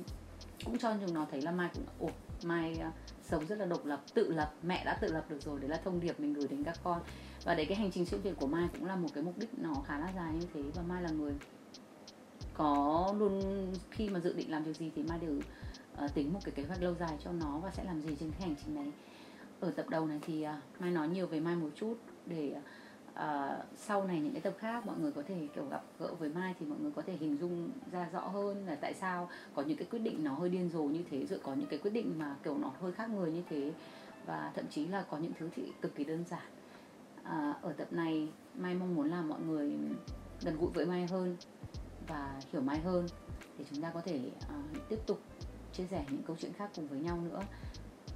cũng 0.66 0.78
cho 0.78 0.94
chúng 1.06 1.14
nó 1.14 1.28
thấy 1.32 1.42
là 1.42 1.52
mai 1.52 1.70
cũng 1.74 1.84
ổn 2.00 2.12
mai 2.46 2.82
uh, 2.88 2.94
sống 3.24 3.48
rất 3.48 3.60
là 3.60 3.66
độc 3.66 3.86
lập 3.86 4.02
tự 4.14 4.34
lập 4.34 4.54
mẹ 4.64 4.86
đã 4.86 4.98
tự 5.02 5.12
lập 5.12 5.26
được 5.30 5.42
rồi 5.42 5.60
đấy 5.60 5.70
là 5.70 5.78
thông 5.84 6.00
điệp 6.00 6.20
mình 6.20 6.34
gửi 6.34 6.48
đến 6.48 6.64
các 6.64 6.80
con. 6.84 7.02
Và 7.46 7.56
đấy 7.56 7.66
cái 7.66 7.78
hành 7.78 7.92
trình 7.92 8.06
xuyên 8.06 8.22
việt 8.22 8.34
của 8.40 8.48
mai 8.48 8.68
cũng 8.74 8.86
là 8.86 8.96
một 8.96 9.10
cái 9.14 9.24
mục 9.24 9.38
đích 9.38 9.60
nó 9.60 9.74
khá 9.88 10.00
là 10.00 10.12
dài 10.16 10.34
như 10.34 10.48
thế. 10.54 10.62
Và 10.76 10.82
mai 10.82 11.02
là 11.02 11.10
người 11.10 11.34
có 12.54 13.14
luôn 13.20 13.42
khi 13.92 14.10
mà 14.10 14.20
dự 14.20 14.34
định 14.34 14.52
làm 14.52 14.64
việc 14.64 14.78
gì 14.78 14.92
thì 14.96 15.04
mai 15.04 15.20
đều 15.20 15.40
uh, 16.06 16.14
tính 16.14 16.34
một 16.34 16.40
cái 16.44 16.52
kế 16.52 16.64
hoạch 16.64 16.82
lâu 16.82 16.96
dài 17.00 17.18
cho 17.24 17.32
nó 17.32 17.60
và 17.60 17.72
sẽ 17.72 17.84
làm 17.84 18.02
gì 18.02 18.16
trên 18.20 18.32
cái 18.32 18.42
hành 18.42 18.56
trình 18.66 18.76
này 18.76 18.92
ở 19.60 19.72
tập 19.72 19.90
đầu 19.90 20.08
này 20.08 20.20
thì 20.22 20.46
uh, 20.48 20.82
mai 20.82 20.92
nói 20.92 21.08
nhiều 21.08 21.28
về 21.28 21.40
mai 21.40 21.56
một 21.56 21.70
chút 21.76 21.96
để 22.26 22.54
uh, 22.58 22.64
Ờ, 23.14 23.64
sau 23.78 24.04
này 24.04 24.20
những 24.20 24.34
cái 24.34 24.42
tập 24.42 24.54
khác 24.60 24.86
mọi 24.86 24.98
người 25.00 25.12
có 25.12 25.24
thể 25.28 25.48
kiểu 25.56 25.66
gặp 25.66 25.84
gỡ 26.00 26.14
với 26.20 26.30
mai 26.30 26.56
thì 26.60 26.66
mọi 26.66 26.80
người 26.80 26.92
có 26.96 27.02
thể 27.02 27.14
hình 27.14 27.38
dung 27.38 27.70
ra 27.92 28.10
rõ 28.12 28.28
hơn 28.28 28.68
là 28.68 28.76
tại 28.76 28.94
sao 28.94 29.30
có 29.54 29.62
những 29.62 29.78
cái 29.78 29.88
quyết 29.92 30.00
định 30.00 30.24
nó 30.24 30.34
hơi 30.34 30.50
điên 30.50 30.70
rồ 30.70 30.84
như 30.84 31.04
thế 31.12 31.26
rồi 31.26 31.40
có 31.44 31.54
những 31.54 31.68
cái 31.70 31.80
quyết 31.80 31.92
định 31.92 32.20
mà 32.20 32.36
kiểu 32.44 32.58
nó 32.58 32.72
hơi 32.82 32.92
khác 32.92 33.10
người 33.10 33.32
như 33.32 33.44
thế. 33.50 33.74
Và 34.26 34.52
thậm 34.56 34.66
chí 34.70 34.88
là 34.88 35.06
có 35.10 35.18
những 35.18 35.32
thứ 35.40 35.50
thì 35.56 35.72
cực 35.82 35.96
kỳ 35.96 36.04
đơn 36.04 36.24
giản. 36.30 36.48
À, 37.24 37.56
ở 37.62 37.74
tập 37.74 37.94
này 37.94 38.30
mai 38.56 38.76
mong 38.76 38.96
muốn 38.96 39.10
là 39.10 39.22
mọi 39.22 39.40
người 39.42 39.72
gần 40.42 40.58
gũi 40.60 40.70
với 40.74 40.86
mai 40.86 41.08
hơn 41.08 41.38
và 42.08 42.42
hiểu 42.52 42.62
mai 42.62 42.80
hơn 42.80 43.08
để 43.58 43.66
chúng 43.72 43.82
ta 43.82 43.92
có 43.94 44.02
thể 44.02 44.32
uh, 44.38 44.90
tiếp 44.90 45.00
tục 45.06 45.20
chia 45.74 45.86
sẻ 45.92 46.06
những 46.10 46.24
câu 46.24 46.36
chuyện 46.40 46.54
khác 46.54 46.72
cùng 46.76 46.88
với 46.88 47.00
nhau 47.00 47.20
nữa. 47.22 47.42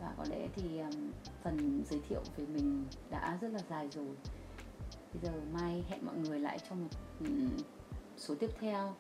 Và 0.02 0.14
có 0.18 0.26
lẽ 0.30 0.48
thì 0.56 0.80
um, 0.80 1.12
phần 1.44 1.84
giới 1.90 2.02
thiệu 2.10 2.22
về 2.38 2.46
mình 2.46 2.86
đã 3.10 3.38
rất 3.42 3.48
là 3.48 3.60
dài 3.70 3.90
rồi 3.92 4.16
bây 5.14 5.22
giờ 5.22 5.42
mai 5.54 5.84
hẹn 5.90 6.06
mọi 6.06 6.16
người 6.16 6.40
lại 6.40 6.60
trong 6.70 6.82
một 6.84 6.90
ừ, 7.20 7.28
số 8.18 8.36
tiếp 8.36 8.50
theo. 8.60 8.96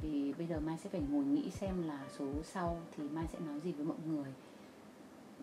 Vì 0.00 0.32
bây 0.32 0.46
giờ 0.46 0.60
mai 0.60 0.78
sẽ 0.78 0.90
phải 0.90 1.00
ngồi 1.10 1.24
nghĩ 1.24 1.50
xem 1.50 1.82
là 1.82 2.06
số 2.18 2.26
sau 2.42 2.80
thì 2.96 3.04
mai 3.04 3.26
sẽ 3.32 3.38
nói 3.38 3.60
gì 3.60 3.72
với 3.72 3.86
mọi 3.86 3.98
người. 4.06 4.32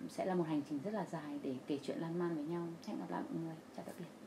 Sẽ 0.09 0.25
là 0.25 0.35
một 0.35 0.43
hành 0.47 0.61
trình 0.69 0.79
rất 0.83 0.93
là 0.93 1.05
dài 1.11 1.39
để 1.43 1.55
kể 1.67 1.79
chuyện 1.83 1.97
lan 1.97 2.19
man 2.19 2.35
với 2.35 2.45
nhau. 2.45 2.67
Hẹn 2.85 2.99
gặp 2.99 3.09
lại 3.09 3.23
mọi 3.29 3.43
người. 3.43 3.55
Chào 3.75 3.85
tạm 3.85 3.95
biệt. 3.99 4.20